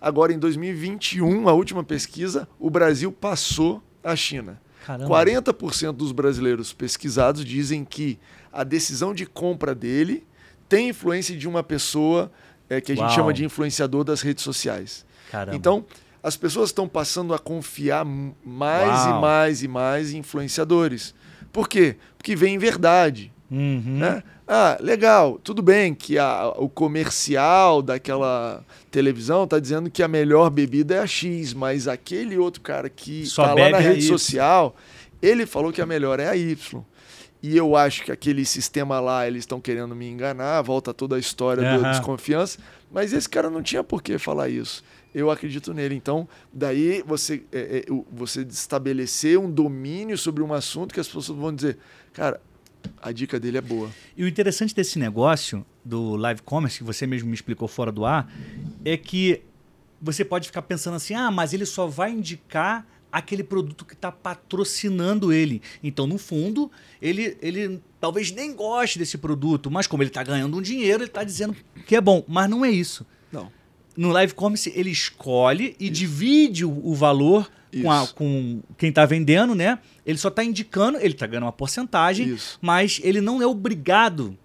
Agora, 0.00 0.32
em 0.32 0.38
2021, 0.38 1.48
a 1.48 1.52
última 1.52 1.82
pesquisa, 1.82 2.46
o 2.58 2.68
Brasil 2.68 3.10
passou 3.10 3.82
a 4.02 4.14
China. 4.14 4.60
Caramba. 4.84 5.08
40% 5.08 5.92
dos 5.92 6.12
brasileiros 6.12 6.72
pesquisados 6.72 7.44
dizem 7.44 7.84
que 7.84 8.18
a 8.52 8.62
decisão 8.62 9.14
de 9.14 9.24
compra 9.24 9.74
dele 9.74 10.26
tem 10.68 10.90
influência 10.90 11.36
de 11.36 11.48
uma 11.48 11.62
pessoa 11.62 12.30
é, 12.68 12.80
que 12.80 12.92
a 12.92 12.94
gente 12.94 13.04
Uau. 13.04 13.14
chama 13.14 13.32
de 13.32 13.44
influenciador 13.44 14.04
das 14.04 14.20
redes 14.20 14.44
sociais. 14.44 15.06
Caramba. 15.30 15.56
Então, 15.56 15.86
as 16.22 16.36
pessoas 16.36 16.68
estão 16.68 16.86
passando 16.86 17.32
a 17.34 17.38
confiar 17.38 18.04
mais 18.04 19.06
Uau. 19.06 19.18
e 19.18 19.20
mais 19.20 19.62
e 19.62 19.68
mais 19.68 20.12
em 20.12 20.18
influenciadores. 20.18 21.14
Por 21.52 21.68
quê? 21.68 21.96
Porque 22.18 22.36
vem 22.36 22.58
verdade. 22.58 23.32
Uhum. 23.50 23.98
Né? 23.98 24.22
Ah, 24.46 24.76
legal, 24.80 25.40
tudo 25.42 25.62
bem 25.62 25.94
que 25.94 26.18
a, 26.18 26.52
o 26.58 26.68
comercial 26.68 27.80
daquela 27.80 28.62
televisão 28.90 29.44
está 29.44 29.58
dizendo 29.58 29.90
que 29.90 30.02
a 30.02 30.08
melhor 30.08 30.50
bebida 30.50 30.96
é 30.96 30.98
a 30.98 31.06
X, 31.06 31.54
mas 31.54 31.88
aquele 31.88 32.36
outro 32.36 32.60
cara 32.60 32.90
que 32.90 33.22
está 33.22 33.54
lá 33.54 33.70
na 33.70 33.78
rede 33.78 34.02
social, 34.02 34.76
ele 35.22 35.46
falou 35.46 35.72
que 35.72 35.80
a 35.80 35.86
melhor 35.86 36.20
é 36.20 36.28
a 36.28 36.36
Y. 36.36 36.84
E 37.42 37.56
eu 37.56 37.74
acho 37.76 38.04
que 38.04 38.12
aquele 38.12 38.44
sistema 38.44 39.00
lá, 39.00 39.26
eles 39.26 39.40
estão 39.40 39.60
querendo 39.60 39.94
me 39.94 40.08
enganar, 40.08 40.60
volta 40.62 40.92
toda 40.92 41.16
a 41.16 41.18
história 41.18 41.62
uhum. 41.62 41.82
da 41.82 41.90
desconfiança, 41.92 42.58
mas 42.90 43.12
esse 43.12 43.28
cara 43.28 43.48
não 43.48 43.62
tinha 43.62 43.82
por 43.82 44.02
que 44.02 44.18
falar 44.18 44.48
isso. 44.50 44.84
Eu 45.14 45.30
acredito 45.30 45.72
nele. 45.72 45.94
Então, 45.94 46.28
daí 46.52 47.02
você, 47.06 47.42
é, 47.52 47.78
é, 47.78 47.84
você 48.10 48.42
estabelecer 48.42 49.38
um 49.38 49.50
domínio 49.50 50.18
sobre 50.18 50.42
um 50.42 50.52
assunto 50.52 50.92
que 50.92 51.00
as 51.00 51.06
pessoas 51.06 51.38
vão 51.38 51.54
dizer, 51.54 51.78
cara, 52.12 52.40
a 53.00 53.12
dica 53.12 53.38
dele 53.38 53.58
é 53.58 53.60
boa. 53.60 53.90
E 54.16 54.24
o 54.24 54.28
interessante 54.28 54.74
desse 54.74 54.98
negócio 54.98 55.64
do 55.84 56.16
live 56.16 56.42
commerce, 56.42 56.78
que 56.78 56.84
você 56.84 57.06
mesmo 57.06 57.28
me 57.28 57.34
explicou 57.34 57.68
fora 57.68 57.92
do 57.92 58.04
ar, 58.04 58.32
é 58.84 58.96
que 58.96 59.42
você 60.00 60.24
pode 60.24 60.46
ficar 60.46 60.62
pensando 60.62 60.94
assim: 60.96 61.14
ah, 61.14 61.30
mas 61.30 61.52
ele 61.52 61.66
só 61.66 61.86
vai 61.86 62.10
indicar 62.10 62.86
aquele 63.14 63.44
produto 63.44 63.84
que 63.84 63.94
está 63.94 64.10
patrocinando 64.10 65.32
ele. 65.32 65.62
Então, 65.82 66.04
no 66.04 66.18
fundo, 66.18 66.68
ele, 67.00 67.36
ele 67.40 67.80
talvez 68.00 68.32
nem 68.32 68.52
goste 68.52 68.98
desse 68.98 69.16
produto, 69.16 69.70
mas 69.70 69.86
como 69.86 70.02
ele 70.02 70.10
está 70.10 70.24
ganhando 70.24 70.56
um 70.58 70.60
dinheiro, 70.60 71.04
ele 71.04 71.10
está 71.10 71.22
dizendo 71.22 71.54
que 71.86 71.94
é 71.94 72.00
bom. 72.00 72.24
Mas 72.26 72.50
não 72.50 72.64
é 72.64 72.70
isso. 72.70 73.06
Não. 73.30 73.52
No 73.96 74.10
live 74.10 74.34
commerce, 74.34 74.72
ele 74.74 74.90
escolhe 74.90 75.76
e 75.78 75.84
isso. 75.84 75.92
divide 75.92 76.64
o, 76.64 76.92
valor 76.92 77.48
com, 77.80 77.90
a, 77.90 78.06
com, 78.08 78.60
quem 78.76 78.88
está 78.88 79.06
vendendo, 79.06 79.54
né? 79.54 79.78
Ele 80.06 80.18
só 80.18 80.28
está 80.28 80.44
indicando, 80.44 80.98
ele 80.98 81.14
está 81.14 81.26
ganhando 81.26 81.44
uma 81.44 81.52
porcentagem, 81.52 82.28
isso. 82.28 82.58
mas 82.60 83.00
ele 83.02 83.20
não 83.20 83.40
é 83.40 83.46
obrigado 83.46 84.36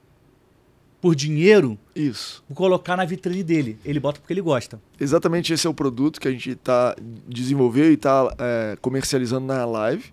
por 1.01 1.15
dinheiro, 1.15 1.77
isso, 2.01 2.43
colocar 2.53 2.95
na 2.95 3.05
vitrine 3.05 3.43
dele. 3.43 3.79
Ele 3.83 3.99
bota 3.99 4.19
porque 4.19 4.33
ele 4.33 4.41
gosta. 4.41 4.79
Exatamente 4.99 5.53
esse 5.53 5.67
é 5.67 5.69
o 5.69 5.73
produto 5.73 6.19
que 6.19 6.27
a 6.27 6.31
gente 6.31 6.51
está 6.51 6.95
desenvolveu 7.27 7.89
e 7.89 7.93
está 7.93 8.33
é, 8.37 8.77
comercializando 8.81 9.45
na 9.45 9.65
live. 9.65 10.05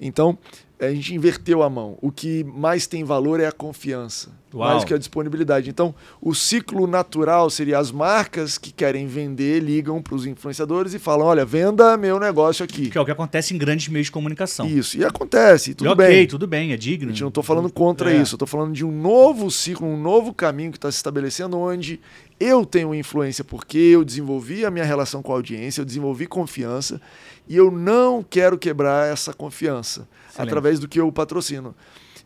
Então, 0.00 0.38
a 0.80 0.90
gente 0.90 1.14
inverteu 1.14 1.62
a 1.62 1.70
mão. 1.70 1.96
O 2.00 2.10
que 2.10 2.44
mais 2.44 2.86
tem 2.86 3.04
valor 3.04 3.40
é 3.40 3.46
a 3.46 3.52
confiança, 3.52 4.30
Uau. 4.52 4.68
mais 4.68 4.84
que 4.84 4.92
a 4.92 4.98
disponibilidade. 4.98 5.70
Então, 5.70 5.94
o 6.20 6.34
ciclo 6.34 6.86
natural 6.86 7.48
seria 7.48 7.78
as 7.78 7.90
marcas 7.90 8.58
que 8.58 8.72
querem 8.72 9.06
vender 9.06 9.60
ligam 9.60 10.02
para 10.02 10.14
os 10.14 10.26
influenciadores 10.26 10.94
e 10.94 10.98
falam: 10.98 11.26
olha, 11.26 11.44
venda 11.44 11.96
meu 11.96 12.18
negócio 12.18 12.64
aqui. 12.64 12.90
Que 12.90 12.98
é 12.98 13.00
o 13.00 13.04
que 13.04 13.10
acontece 13.10 13.54
em 13.54 13.58
grandes 13.58 13.88
meios 13.88 14.06
de 14.06 14.12
comunicação. 14.12 14.66
Isso, 14.66 14.98
e 14.98 15.04
acontece, 15.04 15.74
tudo 15.74 15.90
e 15.90 15.94
bem. 15.94 16.06
Ok, 16.06 16.26
tudo 16.26 16.46
bem, 16.46 16.72
é 16.72 16.76
digno. 16.76 17.08
A 17.08 17.12
gente 17.12 17.22
não 17.22 17.28
estou 17.28 17.42
falando 17.42 17.70
contra 17.72 18.12
é. 18.12 18.16
isso, 18.16 18.34
eu 18.34 18.36
estou 18.36 18.48
falando 18.48 18.72
de 18.72 18.84
um 18.84 18.92
novo 18.92 19.50
ciclo, 19.50 19.86
um 19.86 20.00
novo 20.00 20.34
caminho 20.34 20.70
que 20.70 20.78
está 20.78 20.90
se 20.90 20.96
estabelecendo, 20.96 21.33
onde 21.42 22.00
eu 22.38 22.64
tenho 22.66 22.94
influência 22.94 23.44
porque 23.44 23.78
eu 23.78 24.04
desenvolvi 24.04 24.64
a 24.64 24.70
minha 24.70 24.84
relação 24.84 25.22
com 25.22 25.32
a 25.32 25.36
audiência, 25.36 25.80
eu 25.80 25.84
desenvolvi 25.84 26.26
confiança 26.26 27.00
e 27.48 27.56
eu 27.56 27.70
não 27.70 28.22
quero 28.22 28.58
quebrar 28.58 29.10
essa 29.10 29.32
confiança 29.32 30.08
Excelente. 30.28 30.48
através 30.48 30.78
do 30.78 30.88
que 30.88 31.00
eu 31.00 31.10
patrocino. 31.12 31.74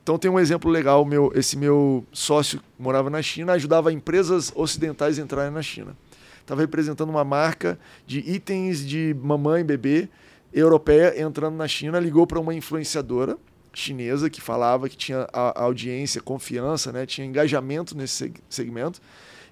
Então 0.02 0.18
tem 0.18 0.30
um 0.30 0.38
exemplo 0.38 0.70
legal, 0.70 1.04
meu, 1.04 1.30
esse 1.34 1.56
meu 1.56 2.04
sócio 2.12 2.60
morava 2.78 3.10
na 3.10 3.20
China, 3.20 3.52
ajudava 3.52 3.92
empresas 3.92 4.50
ocidentais 4.54 5.18
a 5.18 5.22
entrarem 5.22 5.52
na 5.52 5.62
China. 5.62 5.96
Estava 6.40 6.62
representando 6.62 7.10
uma 7.10 7.24
marca 7.24 7.78
de 8.06 8.20
itens 8.20 8.86
de 8.86 9.14
mamãe 9.22 9.60
e 9.60 9.64
bebê 9.64 10.08
europeia 10.52 11.20
entrando 11.20 11.56
na 11.56 11.68
China, 11.68 12.00
ligou 12.00 12.26
para 12.26 12.40
uma 12.40 12.54
influenciadora 12.54 13.36
chinesa 13.72 14.30
que 14.30 14.40
falava 14.40 14.88
que 14.88 14.96
tinha 14.96 15.28
a, 15.32 15.62
audiência, 15.62 16.20
confiança, 16.20 16.92
né, 16.92 17.06
tinha 17.06 17.26
engajamento 17.26 17.96
nesse 17.96 18.32
segmento. 18.48 19.00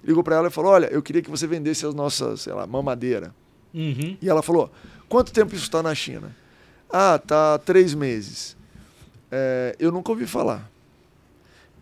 Ligou 0.03 0.23
para 0.23 0.35
ela 0.35 0.47
e 0.47 0.51
falou: 0.51 0.71
"Olha, 0.71 0.87
eu 0.87 1.01
queria 1.01 1.21
que 1.21 1.29
você 1.29 1.47
vendesse 1.47 1.85
as 1.85 1.93
nossas, 1.93 2.41
sei 2.41 2.53
lá, 2.53 2.67
mamadeira". 2.67 3.33
Uhum. 3.73 4.17
E 4.21 4.29
ela 4.29 4.41
falou: 4.41 4.71
"Quanto 5.09 5.31
tempo 5.31 5.53
isso 5.55 5.63
está 5.63 5.81
na 5.81 5.93
China?" 5.95 6.35
Ah, 6.89 7.19
tá 7.19 7.57
três 7.57 7.93
meses. 7.93 8.55
É, 9.31 9.75
eu 9.79 9.91
nunca 9.91 10.11
ouvi 10.11 10.25
falar. 10.25 10.69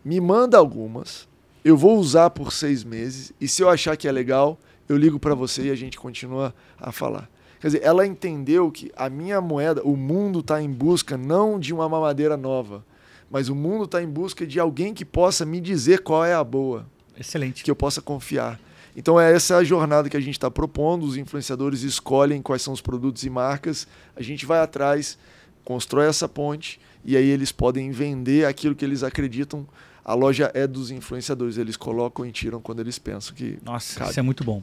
Me 0.04 0.20
manda 0.20 0.58
algumas. 0.58 1.28
Eu 1.64 1.78
vou 1.78 1.98
usar 1.98 2.30
por 2.30 2.52
seis 2.52 2.84
meses. 2.84 3.32
E 3.40 3.48
se 3.48 3.62
eu 3.62 3.70
achar 3.70 3.96
que 3.98 4.08
é 4.08 4.12
legal, 4.12 4.60
eu 4.88 4.98
ligo 4.98 5.20
para 5.20 5.36
você 5.36 5.64
e 5.64 5.72
a 5.72 5.76
gente 5.76 5.98
continua 5.98 6.54
a 6.80 6.92
falar. 6.92 7.30
Quer 7.66 7.70
dizer, 7.70 7.84
ela 7.84 8.06
entendeu 8.06 8.70
que 8.70 8.92
a 8.96 9.10
minha 9.10 9.42
moeda, 9.42 9.82
o 9.84 9.98
mundo 9.98 10.42
está 10.42 10.62
em 10.62 10.70
busca 10.70 11.18
não 11.18 11.60
de 11.60 11.74
uma 11.74 11.90
mamadeira 11.90 12.38
nova, 12.38 12.86
mas 13.28 13.50
o 13.50 13.56
mundo 13.56 13.86
está 13.86 14.04
em 14.04 14.08
busca 14.08 14.46
de 14.46 14.60
alguém 14.60 14.94
que 14.94 15.04
possa 15.04 15.48
me 15.48 15.60
dizer 15.60 16.04
qual 16.04 16.24
é 16.24 16.36
a 16.36 16.44
boa. 16.44 16.86
Excelente. 17.20 17.64
Que 17.64 17.72
eu 17.72 17.76
possa 17.76 18.04
confiar. 18.04 18.60
Então 18.96 19.20
é 19.20 19.34
essa 19.34 19.58
a 19.58 19.64
jornada 19.64 20.08
que 20.12 20.16
a 20.16 20.20
gente 20.20 20.36
está 20.36 20.52
propondo. 20.52 21.08
Os 21.08 21.18
influenciadores 21.18 21.82
escolhem 21.82 22.40
quais 22.40 22.62
são 22.62 22.72
os 22.72 22.82
produtos 22.82 23.24
e 23.24 23.32
marcas. 23.32 23.88
A 24.16 24.22
gente 24.22 24.46
vai 24.46 24.60
atrás, 24.60 25.18
constrói 25.64 26.06
essa 26.06 26.30
ponte 26.30 26.80
e 27.04 27.18
aí 27.18 27.28
eles 27.28 27.52
podem 27.52 27.90
vender 27.90 28.46
aquilo 28.46 28.76
que 28.76 28.86
eles 28.86 29.02
acreditam. 29.02 29.66
A 30.06 30.14
loja 30.14 30.52
é 30.54 30.68
dos 30.68 30.92
influenciadores, 30.92 31.58
eles 31.58 31.76
colocam 31.76 32.24
e 32.28 32.32
tiram 32.32 32.62
quando 32.62 32.80
eles 32.80 33.00
pensam 33.00 33.34
que. 33.34 33.58
Nossa, 33.66 33.98
cabe. 33.98 34.12
isso 34.12 34.20
é 34.20 34.24
muito 34.24 34.44
bom. 34.44 34.62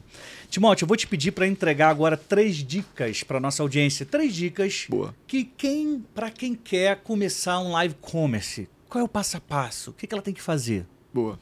Timóteo, 0.49 0.85
eu 0.85 0.87
vou 0.87 0.95
te 0.95 1.05
pedir 1.05 1.31
para 1.31 1.45
entregar 1.45 1.89
agora 1.89 2.15
três 2.15 2.55
dicas 2.55 3.23
para 3.23 3.41
nossa 3.41 3.61
audiência. 3.61 4.05
Três 4.05 4.33
dicas 4.33 4.85
Boa. 4.89 5.13
que 5.27 5.43
quem, 5.43 6.01
para 6.15 6.31
quem 6.31 6.55
quer 6.55 7.01
começar 7.03 7.59
um 7.59 7.73
live 7.73 7.93
commerce, 7.99 8.69
qual 8.87 9.01
é 9.01 9.03
o 9.03 9.07
passo 9.07 9.35
a 9.35 9.41
passo? 9.41 9.91
O 9.91 9.93
que, 9.93 10.07
que 10.07 10.15
ela 10.15 10.21
tem 10.21 10.33
que 10.33 10.41
fazer? 10.41 10.85
Boa. 11.13 11.37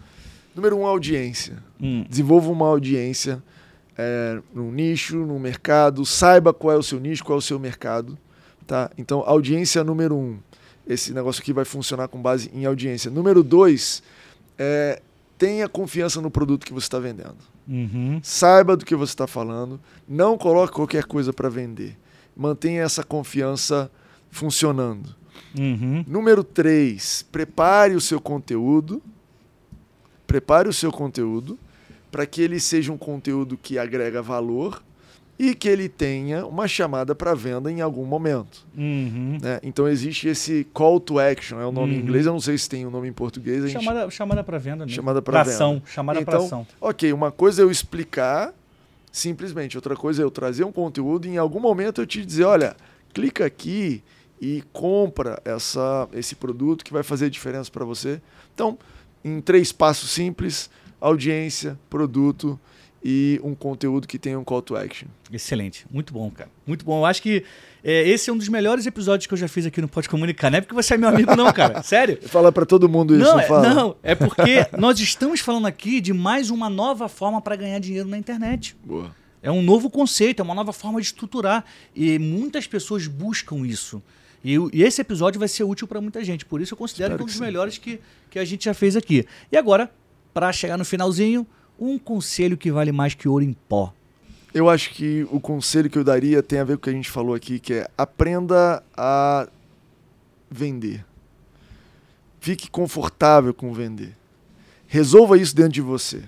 Número 0.55 0.79
um, 0.79 0.87
audiência. 0.87 1.63
Hum. 1.79 2.03
Desenvolva 2.09 2.49
uma 2.49 2.65
audiência 2.65 3.43
é, 3.95 4.41
num 4.51 4.71
nicho, 4.71 5.17
num 5.17 5.37
mercado. 5.37 6.03
Saiba 6.07 6.51
qual 6.51 6.75
é 6.75 6.77
o 6.77 6.83
seu 6.83 6.99
nicho, 6.99 7.23
qual 7.23 7.37
é 7.37 7.39
o 7.39 7.41
seu 7.41 7.59
mercado. 7.59 8.17
Tá? 8.65 8.89
Então, 8.97 9.21
audiência 9.27 9.83
número 9.83 10.15
um. 10.15 10.39
Esse 10.87 11.13
negócio 11.13 11.41
aqui 11.41 11.53
vai 11.53 11.65
funcionar 11.65 12.07
com 12.07 12.21
base 12.21 12.49
em 12.53 12.65
audiência. 12.65 13.11
Número 13.11 13.43
dois, 13.43 14.01
é, 14.57 15.01
tenha 15.37 15.67
confiança 15.69 16.21
no 16.21 16.29
produto 16.29 16.65
que 16.65 16.73
você 16.73 16.85
está 16.85 16.99
vendendo. 16.99 17.37
Uhum. 17.67 18.19
Saiba 18.23 18.75
do 18.75 18.85
que 18.85 18.95
você 18.95 19.13
está 19.13 19.27
falando. 19.27 19.79
Não 20.07 20.37
coloque 20.37 20.73
qualquer 20.73 21.05
coisa 21.05 21.31
para 21.31 21.49
vender. 21.49 21.97
mantenha 22.35 22.81
essa 22.81 23.03
confiança 23.03 23.91
funcionando. 24.29 25.15
Uhum. 25.57 26.03
Número 26.07 26.43
3, 26.43 27.25
prepare 27.31 27.95
o 27.95 28.01
seu 28.01 28.19
conteúdo. 28.21 29.01
Prepare 30.25 30.69
o 30.69 30.73
seu 30.73 30.91
conteúdo 30.91 31.59
para 32.11 32.25
que 32.25 32.41
ele 32.41 32.59
seja 32.59 32.91
um 32.91 32.97
conteúdo 32.97 33.57
que 33.57 33.77
agrega 33.77 34.21
valor 34.21 34.83
e 35.41 35.55
que 35.55 35.67
ele 35.67 35.89
tenha 35.89 36.45
uma 36.45 36.67
chamada 36.67 37.15
para 37.15 37.33
venda 37.33 37.71
em 37.71 37.81
algum 37.81 38.05
momento. 38.05 38.63
Uhum. 38.77 39.39
Né? 39.41 39.59
Então 39.63 39.87
existe 39.87 40.27
esse 40.27 40.67
call 40.71 40.99
to 40.99 41.17
action, 41.17 41.59
é 41.59 41.65
o 41.65 41.71
nome 41.71 41.93
Uhum. 41.93 41.99
em 41.99 42.03
inglês, 42.03 42.27
eu 42.27 42.33
não 42.33 42.39
sei 42.39 42.55
se 42.59 42.69
tem 42.69 42.85
o 42.85 42.89
um 42.89 42.91
nome 42.91 43.07
em 43.07 43.11
português. 43.11 43.63
Gente... 43.63 43.83
Chamada, 43.83 44.07
chamada 44.11 44.43
para 44.43 44.59
venda 44.59 44.85
mesmo. 44.85 44.95
Chamada 44.95 45.19
pra 45.19 45.31
para 45.31 45.43
venda. 45.45 45.55
ação. 45.55 45.81
Chamada 45.83 46.21
para 46.21 46.35
Então, 46.35 46.45
ação. 46.45 46.67
Ok, 46.79 47.11
uma 47.11 47.31
coisa 47.31 47.63
é 47.63 47.65
eu 47.65 47.71
explicar 47.71 48.53
simplesmente, 49.11 49.75
outra 49.75 49.95
coisa 49.95 50.21
é 50.21 50.23
eu 50.23 50.29
trazer 50.29 50.63
um 50.63 50.71
conteúdo 50.71 51.25
e 51.25 51.31
em 51.31 51.37
algum 51.37 51.59
momento 51.59 52.01
eu 52.01 52.05
te 52.05 52.23
dizer, 52.23 52.43
olha, 52.43 52.75
clica 53.11 53.43
aqui 53.43 54.03
e 54.39 54.63
compra 54.71 55.41
essa, 55.43 56.07
esse 56.13 56.35
produto 56.35 56.85
que 56.85 56.93
vai 56.93 57.01
fazer 57.01 57.31
diferença 57.31 57.71
para 57.71 57.83
você. 57.83 58.21
Então, 58.53 58.77
em 59.25 59.41
três 59.41 59.71
passos 59.71 60.11
simples, 60.11 60.69
audiência, 60.99 61.79
produto 61.89 62.59
e 63.03 63.39
um 63.43 63.55
conteúdo 63.55 64.07
que 64.07 64.19
tenha 64.19 64.39
um 64.39 64.43
call 64.43 64.61
to 64.61 64.75
action. 64.75 65.07
Excelente. 65.31 65.85
Muito 65.89 66.13
bom, 66.13 66.29
cara. 66.29 66.49
Muito 66.67 66.85
bom. 66.85 66.99
Eu 66.99 67.05
acho 67.05 67.21
que 67.21 67.43
é, 67.83 68.07
esse 68.07 68.29
é 68.29 68.33
um 68.33 68.37
dos 68.37 68.47
melhores 68.47 68.85
episódios 68.85 69.25
que 69.25 69.33
eu 69.33 69.37
já 69.37 69.47
fiz 69.47 69.65
aqui 69.65 69.81
no 69.81 69.87
Pode 69.87 70.07
Comunicar. 70.07 70.51
Não 70.51 70.59
é 70.59 70.61
porque 70.61 70.75
você 70.75 70.93
é 70.93 70.97
meu 70.97 71.09
amigo, 71.09 71.35
não, 71.35 71.51
cara. 71.51 71.81
Sério. 71.83 72.19
Fala 72.27 72.51
para 72.51 72.65
todo 72.65 72.87
mundo 72.87 73.15
isso, 73.15 73.23
Não, 73.23 73.33
não, 73.33 73.39
é, 73.39 73.47
fala? 73.47 73.73
não, 73.73 73.95
é 74.03 74.13
porque 74.13 74.67
nós 74.77 74.99
estamos 74.99 75.39
falando 75.39 75.65
aqui 75.65 75.99
de 75.99 76.13
mais 76.13 76.51
uma 76.51 76.69
nova 76.69 77.09
forma 77.09 77.41
para 77.41 77.55
ganhar 77.55 77.79
dinheiro 77.79 78.07
na 78.07 78.17
internet. 78.17 78.75
Boa. 78.83 79.15
É 79.41 79.51
um 79.51 79.63
novo 79.63 79.89
conceito, 79.89 80.39
é 80.39 80.43
uma 80.43 80.53
nova 80.53 80.71
forma 80.71 81.01
de 81.01 81.07
estruturar. 81.07 81.65
E 81.95 82.19
muitas 82.19 82.67
pessoas 82.67 83.07
buscam 83.07 83.65
isso. 83.65 84.01
E, 84.43 84.55
e 84.73 84.83
esse 84.83 85.01
episódio 85.01 85.39
vai 85.39 85.47
ser 85.47 85.63
útil 85.63 85.87
para 85.87 85.99
muita 85.99 86.23
gente. 86.23 86.45
Por 86.45 86.61
isso 86.61 86.73
eu 86.73 86.77
considero 86.77 87.13
Espero 87.13 87.17
que 87.17 87.21
é 87.21 87.23
um 87.23 87.27
dos 87.27 87.35
sim. 87.35 87.41
melhores 87.41 87.77
que, 87.79 87.99
que 88.29 88.37
a 88.37 88.45
gente 88.45 88.65
já 88.65 88.75
fez 88.75 88.95
aqui. 88.95 89.25
E 89.51 89.57
agora, 89.57 89.91
para 90.33 90.51
chegar 90.53 90.77
no 90.77 90.85
finalzinho, 90.85 91.47
um 91.81 91.97
conselho 91.97 92.55
que 92.55 92.71
vale 92.71 92.91
mais 92.91 93.15
que 93.15 93.27
ouro 93.27 93.43
em 93.43 93.53
pó. 93.53 93.91
Eu 94.53 94.69
acho 94.69 94.91
que 94.91 95.27
o 95.31 95.39
conselho 95.39 95.89
que 95.89 95.97
eu 95.97 96.03
daria 96.03 96.43
tem 96.43 96.59
a 96.59 96.63
ver 96.63 96.77
com 96.77 96.81
o 96.81 96.83
que 96.83 96.89
a 96.91 96.93
gente 96.93 97.09
falou 97.09 97.33
aqui, 97.33 97.59
que 97.59 97.73
é 97.73 97.87
aprenda 97.97 98.83
a 98.95 99.47
vender. 100.49 101.03
Fique 102.39 102.69
confortável 102.69 103.53
com 103.53 103.73
vender. 103.73 104.15
Resolva 104.85 105.37
isso 105.37 105.55
dentro 105.55 105.71
de 105.71 105.81
você. 105.81 106.23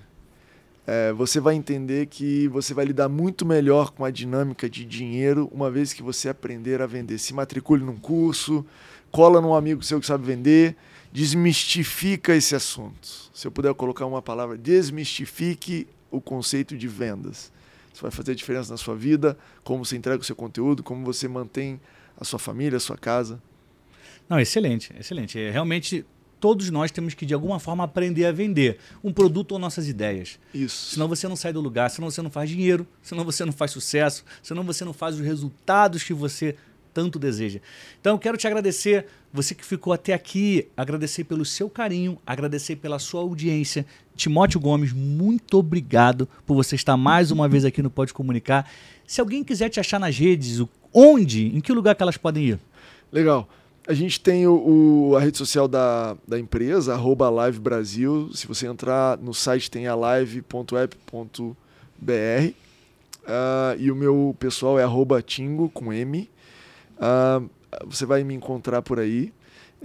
É, 0.88 1.14
você 1.14 1.40
vai 1.40 1.56
entender 1.56 2.08
que 2.08 2.48
você 2.48 2.74
vai 2.74 2.86
lidar 2.86 3.08
muito 3.08 3.46
melhor 3.46 3.92
com 3.92 4.04
a 4.04 4.12
dinâmica 4.12 4.70
de 4.70 4.84
dinheiro 4.84 5.50
uma 5.54 5.70
vez 5.70 5.94
que 5.94 6.02
você 6.02 6.30
aprender 6.30 6.82
a 6.82 6.88
vender. 6.88 7.18
Se 7.20 7.34
matricule 7.34 7.84
num 7.84 7.98
curso, 7.98 8.66
cola 9.12 9.40
num 9.40 9.54
amigo 9.54 9.84
seu 9.84 10.00
que 10.00 10.06
sabe 10.06 10.26
vender, 10.26 10.76
desmistifica 11.14 12.36
esse 12.36 12.56
assunto. 12.56 13.08
Se 13.32 13.46
eu 13.46 13.52
puder 13.52 13.72
colocar 13.76 14.04
uma 14.08 14.22
palavra, 14.22 14.58
desmistifique 14.58 15.88
o 16.10 16.20
conceito 16.20 16.76
de 16.76 16.88
vendas. 16.88 17.52
Isso 17.94 18.02
vai 18.02 18.10
fazer 18.10 18.34
diferença 18.34 18.72
na 18.72 18.78
sua 18.78 18.96
vida, 18.96 19.38
como 19.64 19.86
você 19.86 19.96
entrega 19.96 20.20
o 20.20 20.26
seu 20.26 20.36
conteúdo, 20.36 20.82
como 20.82 21.06
você 21.06 21.28
mantém 21.28 21.80
a 22.20 22.26
sua 22.26 22.40
família, 22.40 22.78
a 22.78 22.80
sua 22.80 22.98
casa. 22.98 23.40
Não, 24.28 24.40
excelente, 24.40 24.92
excelente. 25.00 25.40
É, 25.40 25.52
realmente, 25.52 26.04
todos 26.40 26.72
nós 26.72 26.90
temos 26.90 27.14
que, 27.14 27.28
de 27.28 27.34
alguma 27.36 27.60
forma, 27.60 27.84
aprender 27.84 28.26
a 28.26 28.32
vender 28.32 28.80
um 29.04 29.14
produto 29.14 29.52
ou 29.52 29.60
nossas 29.60 29.88
ideias. 29.88 30.40
Isso. 30.52 30.96
Senão 30.96 31.08
você 31.08 31.28
não 31.28 31.36
sai 31.36 31.54
do 31.54 31.62
lugar, 31.62 31.92
senão 31.92 32.10
você 32.10 32.24
não 32.24 32.32
faz 32.32 32.50
dinheiro, 32.50 32.88
senão 33.04 33.24
você 33.24 33.46
não 33.46 33.54
faz 33.54 33.70
sucesso, 33.70 34.26
senão 34.42 34.64
você 34.64 34.84
não 34.84 34.94
faz 34.94 35.14
os 35.14 35.22
resultados 35.22 36.02
que 36.02 36.14
você 36.14 36.56
tanto 36.94 37.18
deseja. 37.18 37.60
Então 38.00 38.18
quero 38.18 38.38
te 38.38 38.46
agradecer, 38.48 39.06
você 39.34 39.56
que 39.56 39.66
ficou 39.66 39.92
até 39.94 40.14
aqui, 40.14 40.68
agradecer 40.78 41.24
pelo 41.24 41.44
seu 41.44 41.70
carinho, 41.70 42.18
agradecer 42.26 42.76
pela 42.76 43.00
sua 43.00 43.22
audiência. 43.22 43.86
Timóteo 44.16 44.60
Gomes, 44.60 44.94
muito 44.94 45.58
obrigado 45.58 46.28
por 46.46 46.56
você 46.56 46.76
estar 46.76 46.96
mais 46.96 47.32
uma 47.32 47.48
vez 47.48 47.66
aqui 47.66 47.82
no 47.82 47.90
Pode 47.90 48.14
Comunicar. 48.14 48.70
Se 49.08 49.20
alguém 49.20 49.44
quiser 49.44 49.70
te 49.70 49.80
achar 49.80 50.00
nas 50.00 50.18
redes, 50.18 50.62
onde, 50.94 51.48
em 51.56 51.60
que 51.60 51.74
lugar 51.74 51.96
que 51.96 52.04
elas 52.04 52.18
podem 52.18 52.44
ir? 52.50 52.60
Legal. 53.12 53.50
A 53.86 53.94
gente 53.94 54.18
tem 54.20 54.48
o, 54.48 55.10
o- 55.10 55.18
a 55.18 55.20
rede 55.20 55.38
social 55.38 55.68
da, 55.68 56.16
da 56.26 56.40
empresa, 56.40 56.94
arroba 56.94 57.30
Live 57.30 57.60
Brasil. 57.60 58.30
Se 58.34 58.48
você 58.48 58.66
entrar 58.66 59.18
no 59.18 59.34
site, 59.34 59.70
tem 59.70 59.88
a 59.88 59.96
live.app.br. 61.04 62.54
Ah, 63.26 63.76
e 63.80 63.92
o 63.92 63.96
meu 63.96 64.36
pessoal 64.40 64.80
é 64.80 64.84
arroba 64.84 65.22
Tingo, 65.22 65.70
com 65.70 65.92
M. 65.94 66.30
Ah, 67.00 67.42
você 67.86 68.06
vai 68.06 68.24
me 68.24 68.34
encontrar 68.34 68.82
por 68.82 69.00
aí. 69.00 69.32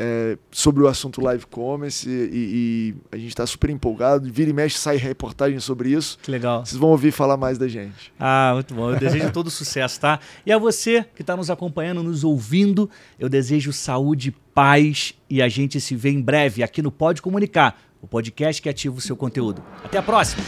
é, 0.01 0.39
sobre 0.53 0.85
o 0.85 0.87
assunto 0.87 1.21
live 1.21 1.45
commerce 1.47 2.09
e, 2.09 2.31
e 2.33 2.95
a 3.11 3.17
gente 3.17 3.31
está 3.31 3.45
super 3.45 3.69
empolgado. 3.69 4.31
Vira 4.33 4.49
e 4.49 4.53
mexe 4.53 4.79
sai 4.79 4.97
reportagem 4.97 5.59
sobre 5.59 5.91
isso. 5.91 6.17
Que 6.23 6.31
legal. 6.31 6.65
Vocês 6.65 6.79
vão 6.79 6.91
ouvir 6.91 7.11
falar 7.11 7.37
mais 7.37 7.59
da 7.59 7.67
gente. 7.67 8.13
Ah, 8.19 8.53
muito 8.55 8.73
bom. 8.75 8.93
Eu 8.93 8.97
desejo 9.01 9.33
todo 9.33 9.51
sucesso, 9.51 9.99
tá? 9.99 10.21
E 10.47 10.53
a 10.53 10.59
você 10.59 11.05
que 11.17 11.23
está 11.23 11.37
nos 11.37 11.51
acompanhando, 11.51 12.01
nos 12.01 12.23
ouvindo, 12.23 12.89
eu 13.19 13.29
desejo 13.29 13.73
saúde, 13.73 14.31
paz 14.55 15.15
e 15.29 15.43
a 15.43 15.49
gente 15.49 15.81
se 15.81 15.97
vê 15.97 16.11
em 16.11 16.23
breve 16.23 16.63
aqui 16.63 16.81
no 16.81 16.93
Pode 16.93 17.21
Comunicar, 17.21 17.77
o 18.01 18.07
podcast 18.07 18.63
que 18.63 18.69
ativa 18.69 18.97
o 18.97 19.01
seu 19.01 19.17
conteúdo. 19.17 19.61
Até 19.83 19.99
a 19.99 20.03
próxima! 20.03 20.45